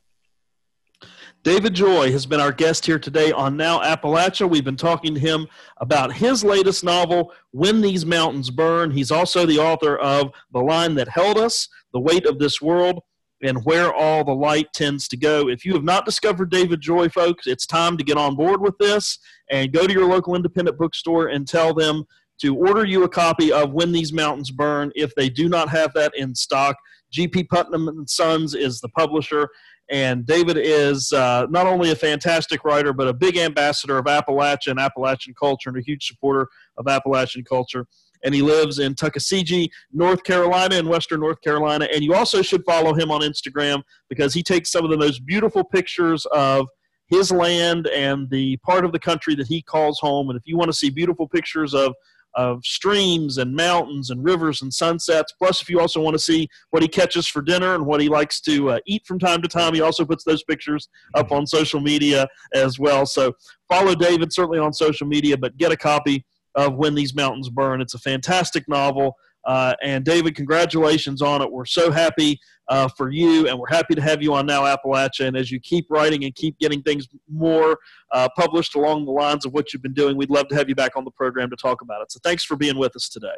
David 1.42 1.72
Joy 1.72 2.12
has 2.12 2.26
been 2.26 2.40
our 2.40 2.52
guest 2.52 2.84
here 2.84 2.98
today 2.98 3.32
on 3.32 3.56
Now 3.56 3.80
Appalachia. 3.80 4.48
We've 4.48 4.64
been 4.64 4.76
talking 4.76 5.14
to 5.14 5.20
him 5.20 5.48
about 5.78 6.12
his 6.12 6.44
latest 6.44 6.84
novel, 6.84 7.32
When 7.52 7.80
These 7.80 8.04
Mountains 8.04 8.50
Burn. 8.50 8.90
He's 8.90 9.10
also 9.10 9.46
the 9.46 9.58
author 9.58 9.96
of 9.96 10.32
The 10.52 10.60
Line 10.60 10.94
That 10.96 11.08
Held 11.08 11.38
Us, 11.38 11.66
The 11.94 12.00
Weight 12.00 12.26
of 12.26 12.38
This 12.38 12.60
World, 12.60 13.00
and 13.42 13.64
Where 13.64 13.90
All 13.94 14.22
the 14.22 14.34
Light 14.34 14.66
Tends 14.74 15.08
to 15.08 15.16
Go. 15.16 15.48
If 15.48 15.64
you 15.64 15.72
have 15.72 15.84
not 15.84 16.04
discovered 16.04 16.50
David 16.50 16.82
Joy, 16.82 17.08
folks, 17.08 17.46
it's 17.46 17.64
time 17.64 17.96
to 17.96 18.04
get 18.04 18.18
on 18.18 18.36
board 18.36 18.60
with 18.60 18.76
this 18.78 19.18
and 19.50 19.72
go 19.72 19.86
to 19.86 19.92
your 19.92 20.06
local 20.06 20.34
independent 20.34 20.76
bookstore 20.76 21.28
and 21.28 21.48
tell 21.48 21.72
them 21.72 22.04
to 22.42 22.54
order 22.56 22.84
you 22.84 23.04
a 23.04 23.08
copy 23.08 23.50
of 23.50 23.72
When 23.72 23.92
These 23.92 24.12
Mountains 24.12 24.50
Burn 24.50 24.92
if 24.94 25.14
they 25.14 25.30
do 25.30 25.48
not 25.48 25.70
have 25.70 25.92
that 25.94 26.12
in 26.16 26.34
stock. 26.34 26.76
GP 27.12 27.48
Putnam 27.48 27.88
and 27.88 28.08
Sons 28.08 28.54
is 28.54 28.80
the 28.80 28.88
publisher, 28.90 29.48
and 29.90 30.24
David 30.24 30.56
is 30.56 31.12
uh, 31.12 31.46
not 31.50 31.66
only 31.66 31.90
a 31.90 31.96
fantastic 31.96 32.64
writer, 32.64 32.92
but 32.92 33.08
a 33.08 33.12
big 33.12 33.36
ambassador 33.36 33.98
of 33.98 34.04
Appalachia 34.04 34.68
and 34.68 34.78
Appalachian 34.78 35.34
culture 35.38 35.68
and 35.68 35.78
a 35.78 35.82
huge 35.82 36.06
supporter 36.06 36.46
of 36.76 36.86
Appalachian 36.86 37.44
culture. 37.44 37.86
And 38.22 38.34
he 38.34 38.42
lives 38.42 38.78
in 38.78 38.94
Tuckasegee, 38.94 39.68
North 39.92 40.22
Carolina, 40.22 40.76
in 40.76 40.88
Western 40.88 41.20
North 41.20 41.40
Carolina. 41.40 41.88
And 41.92 42.04
you 42.04 42.14
also 42.14 42.42
should 42.42 42.64
follow 42.64 42.94
him 42.94 43.10
on 43.10 43.22
Instagram 43.22 43.82
because 44.08 44.32
he 44.32 44.42
takes 44.42 44.70
some 44.70 44.84
of 44.84 44.90
the 44.90 44.98
most 44.98 45.24
beautiful 45.26 45.64
pictures 45.64 46.24
of 46.26 46.66
his 47.06 47.32
land 47.32 47.88
and 47.88 48.30
the 48.30 48.56
part 48.58 48.84
of 48.84 48.92
the 48.92 48.98
country 48.98 49.34
that 49.34 49.48
he 49.48 49.60
calls 49.60 49.98
home. 49.98 50.30
And 50.30 50.36
if 50.36 50.42
you 50.44 50.56
want 50.56 50.68
to 50.68 50.76
see 50.76 50.90
beautiful 50.90 51.26
pictures 51.26 51.74
of 51.74 51.94
of 52.34 52.64
streams 52.64 53.38
and 53.38 53.54
mountains 53.54 54.10
and 54.10 54.24
rivers 54.24 54.62
and 54.62 54.72
sunsets. 54.72 55.32
Plus, 55.38 55.62
if 55.62 55.68
you 55.68 55.80
also 55.80 56.00
want 56.00 56.14
to 56.14 56.18
see 56.18 56.48
what 56.70 56.82
he 56.82 56.88
catches 56.88 57.26
for 57.26 57.42
dinner 57.42 57.74
and 57.74 57.84
what 57.86 58.00
he 58.00 58.08
likes 58.08 58.40
to 58.42 58.70
uh, 58.70 58.78
eat 58.86 59.06
from 59.06 59.18
time 59.18 59.42
to 59.42 59.48
time, 59.48 59.74
he 59.74 59.80
also 59.80 60.04
puts 60.04 60.24
those 60.24 60.42
pictures 60.44 60.88
up 61.14 61.32
on 61.32 61.46
social 61.46 61.80
media 61.80 62.28
as 62.54 62.78
well. 62.78 63.06
So 63.06 63.32
follow 63.68 63.94
David 63.94 64.32
certainly 64.32 64.58
on 64.58 64.72
social 64.72 65.06
media, 65.06 65.36
but 65.36 65.56
get 65.56 65.72
a 65.72 65.76
copy 65.76 66.24
of 66.54 66.74
When 66.76 66.94
These 66.94 67.14
Mountains 67.14 67.48
Burn. 67.48 67.80
It's 67.80 67.94
a 67.94 67.98
fantastic 67.98 68.68
novel. 68.68 69.14
Uh, 69.44 69.74
and 69.82 70.04
David, 70.04 70.34
congratulations 70.34 71.22
on 71.22 71.42
it. 71.42 71.50
We're 71.50 71.64
so 71.64 71.90
happy 71.90 72.38
uh, 72.68 72.88
for 72.96 73.10
you, 73.10 73.48
and 73.48 73.58
we're 73.58 73.68
happy 73.68 73.94
to 73.94 74.02
have 74.02 74.22
you 74.22 74.32
on 74.34 74.46
Now 74.46 74.62
Appalachia. 74.62 75.26
And 75.26 75.36
as 75.36 75.50
you 75.50 75.58
keep 75.60 75.86
writing 75.90 76.24
and 76.24 76.34
keep 76.34 76.58
getting 76.58 76.82
things 76.82 77.08
more 77.28 77.78
uh, 78.12 78.28
published 78.36 78.74
along 78.76 79.06
the 79.06 79.12
lines 79.12 79.44
of 79.44 79.52
what 79.52 79.72
you've 79.72 79.82
been 79.82 79.94
doing, 79.94 80.16
we'd 80.16 80.30
love 80.30 80.48
to 80.48 80.54
have 80.54 80.68
you 80.68 80.74
back 80.74 80.96
on 80.96 81.04
the 81.04 81.10
program 81.10 81.50
to 81.50 81.56
talk 81.56 81.82
about 81.82 82.02
it. 82.02 82.12
So 82.12 82.20
thanks 82.22 82.44
for 82.44 82.56
being 82.56 82.78
with 82.78 82.94
us 82.94 83.08
today. 83.08 83.28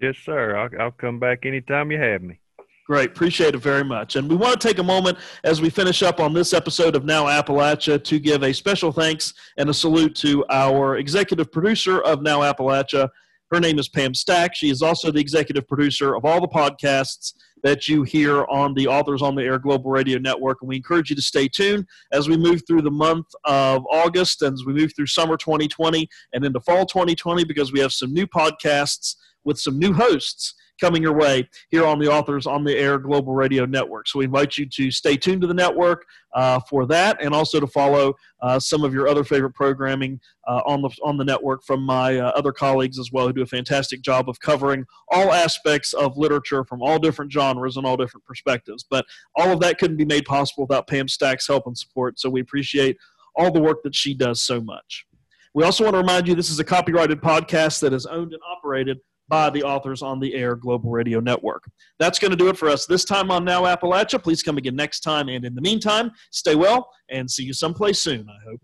Yes, 0.00 0.16
sir. 0.24 0.56
I'll, 0.56 0.68
I'll 0.80 0.90
come 0.90 1.18
back 1.18 1.46
anytime 1.46 1.90
you 1.90 1.98
have 1.98 2.22
me. 2.22 2.40
Great. 2.86 3.10
Appreciate 3.10 3.54
it 3.54 3.58
very 3.58 3.82
much. 3.82 4.16
And 4.16 4.28
we 4.28 4.36
want 4.36 4.60
to 4.60 4.68
take 4.68 4.78
a 4.78 4.82
moment 4.82 5.16
as 5.42 5.62
we 5.62 5.70
finish 5.70 6.02
up 6.02 6.20
on 6.20 6.34
this 6.34 6.52
episode 6.52 6.94
of 6.94 7.06
Now 7.06 7.24
Appalachia 7.24 8.02
to 8.04 8.18
give 8.18 8.42
a 8.42 8.52
special 8.52 8.92
thanks 8.92 9.32
and 9.56 9.70
a 9.70 9.74
salute 9.74 10.14
to 10.16 10.44
our 10.50 10.98
executive 10.98 11.50
producer 11.50 12.02
of 12.02 12.20
Now 12.20 12.40
Appalachia, 12.40 13.08
her 13.52 13.60
name 13.60 13.78
is 13.78 13.88
Pam 13.88 14.14
Stack. 14.14 14.54
She 14.54 14.70
is 14.70 14.82
also 14.82 15.10
the 15.10 15.20
executive 15.20 15.66
producer 15.68 16.14
of 16.16 16.24
all 16.24 16.40
the 16.40 16.48
podcasts 16.48 17.34
that 17.62 17.88
you 17.88 18.02
hear 18.02 18.44
on 18.44 18.74
the 18.74 18.86
Authors 18.86 19.22
on 19.22 19.34
the 19.34 19.42
Air 19.42 19.58
Global 19.58 19.90
Radio 19.90 20.18
Network. 20.18 20.58
And 20.60 20.68
we 20.68 20.76
encourage 20.76 21.10
you 21.10 21.16
to 21.16 21.22
stay 21.22 21.48
tuned 21.48 21.86
as 22.12 22.28
we 22.28 22.36
move 22.36 22.62
through 22.66 22.82
the 22.82 22.90
month 22.90 23.26
of 23.44 23.84
August 23.90 24.42
and 24.42 24.52
as 24.52 24.64
we 24.66 24.74
move 24.74 24.92
through 24.94 25.06
summer 25.06 25.36
2020 25.36 26.08
and 26.32 26.44
into 26.44 26.60
fall 26.60 26.84
2020 26.84 27.44
because 27.44 27.72
we 27.72 27.80
have 27.80 27.92
some 27.92 28.12
new 28.12 28.26
podcasts 28.26 29.16
with 29.44 29.58
some 29.58 29.78
new 29.78 29.92
hosts 29.92 30.54
coming 30.80 31.02
your 31.02 31.12
way 31.12 31.48
here 31.70 31.86
on 31.86 31.98
the 31.98 32.10
Authors 32.10 32.46
on 32.46 32.64
the 32.64 32.76
Air 32.76 32.98
Global 32.98 33.34
Radio 33.34 33.64
Network. 33.64 34.08
So 34.08 34.18
we 34.18 34.24
invite 34.24 34.58
you 34.58 34.66
to 34.66 34.90
stay 34.90 35.16
tuned 35.16 35.40
to 35.42 35.46
the 35.46 35.54
network 35.54 36.04
uh, 36.34 36.60
for 36.68 36.86
that, 36.86 37.22
and 37.22 37.34
also 37.34 37.60
to 37.60 37.66
follow 37.66 38.14
uh, 38.42 38.58
some 38.58 38.84
of 38.84 38.92
your 38.92 39.08
other 39.08 39.24
favorite 39.24 39.54
programming 39.54 40.20
uh, 40.46 40.62
on 40.66 40.82
the 40.82 40.90
on 41.02 41.16
the 41.16 41.24
network 41.24 41.64
from 41.64 41.82
my 41.82 42.18
uh, 42.18 42.32
other 42.34 42.52
colleagues 42.52 42.98
as 42.98 43.10
well, 43.12 43.26
who 43.26 43.32
do 43.32 43.42
a 43.42 43.46
fantastic 43.46 44.02
job 44.02 44.28
of 44.28 44.38
covering 44.40 44.84
all 45.08 45.32
aspects 45.32 45.92
of 45.92 46.16
literature 46.16 46.64
from 46.64 46.82
all 46.82 46.98
different 46.98 47.32
genres 47.32 47.76
and 47.76 47.86
all 47.86 47.96
different 47.96 48.24
perspectives. 48.24 48.84
But 48.88 49.06
all 49.36 49.52
of 49.52 49.60
that 49.60 49.78
couldn't 49.78 49.96
be 49.96 50.04
made 50.04 50.24
possible 50.24 50.64
without 50.64 50.88
Pam 50.88 51.08
Stack's 51.08 51.46
help 51.46 51.66
and 51.66 51.76
support. 51.76 52.18
So 52.18 52.28
we 52.28 52.40
appreciate 52.40 52.96
all 53.36 53.50
the 53.50 53.60
work 53.60 53.82
that 53.82 53.94
she 53.94 54.14
does 54.14 54.40
so 54.40 54.60
much. 54.60 55.06
We 55.54 55.62
also 55.62 55.84
want 55.84 55.94
to 55.94 55.98
remind 55.98 56.26
you 56.26 56.34
this 56.34 56.50
is 56.50 56.58
a 56.58 56.64
copyrighted 56.64 57.20
podcast 57.20 57.80
that 57.80 57.92
is 57.92 58.06
owned 58.06 58.32
and 58.32 58.42
operated 58.50 58.98
by 59.28 59.50
the 59.50 59.62
authors 59.62 60.02
on 60.02 60.20
the 60.20 60.34
Air 60.34 60.54
Global 60.56 60.90
Radio 60.90 61.20
Network. 61.20 61.64
That's 61.98 62.18
going 62.18 62.30
to 62.30 62.36
do 62.36 62.48
it 62.48 62.58
for 62.58 62.68
us 62.68 62.86
this 62.86 63.04
time 63.04 63.30
on 63.30 63.44
Now 63.44 63.62
Appalachia. 63.62 64.22
Please 64.22 64.42
come 64.42 64.58
again 64.58 64.76
next 64.76 65.00
time. 65.00 65.28
And 65.28 65.44
in 65.44 65.54
the 65.54 65.62
meantime, 65.62 66.10
stay 66.30 66.54
well 66.54 66.90
and 67.10 67.30
see 67.30 67.44
you 67.44 67.52
someplace 67.52 68.00
soon, 68.00 68.26
I 68.28 68.48
hope. 68.48 68.60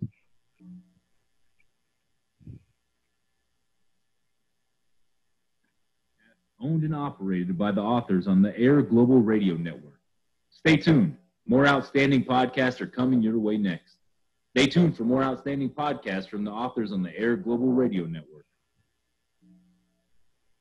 Owned 6.63 6.85
and 6.85 6.95
operated 6.95 7.57
by 7.57 7.73
the 7.73 7.81
authors 7.81 8.27
on 8.27 8.43
the 8.43 8.57
Air 8.59 8.83
Global 8.83 9.21
Radio 9.21 9.55
Network. 9.55 9.99
Stay 10.51 10.77
tuned. 10.77 11.17
More 11.47 11.67
outstanding 11.67 12.23
podcasts 12.23 12.83
are 12.83 12.87
coming 12.87 13.23
your 13.23 13.39
way 13.39 13.57
next. 13.57 13.97
Stay 14.55 14.67
tuned 14.67 14.95
for 14.95 15.05
more 15.05 15.23
outstanding 15.23 15.71
podcasts 15.71 16.29
from 16.29 16.45
the 16.45 16.51
authors 16.51 16.93
on 16.93 17.03
the 17.03 17.17
Air 17.19 17.37
Global 17.37 17.69
Radio 17.73 18.05
Network. 18.05 18.45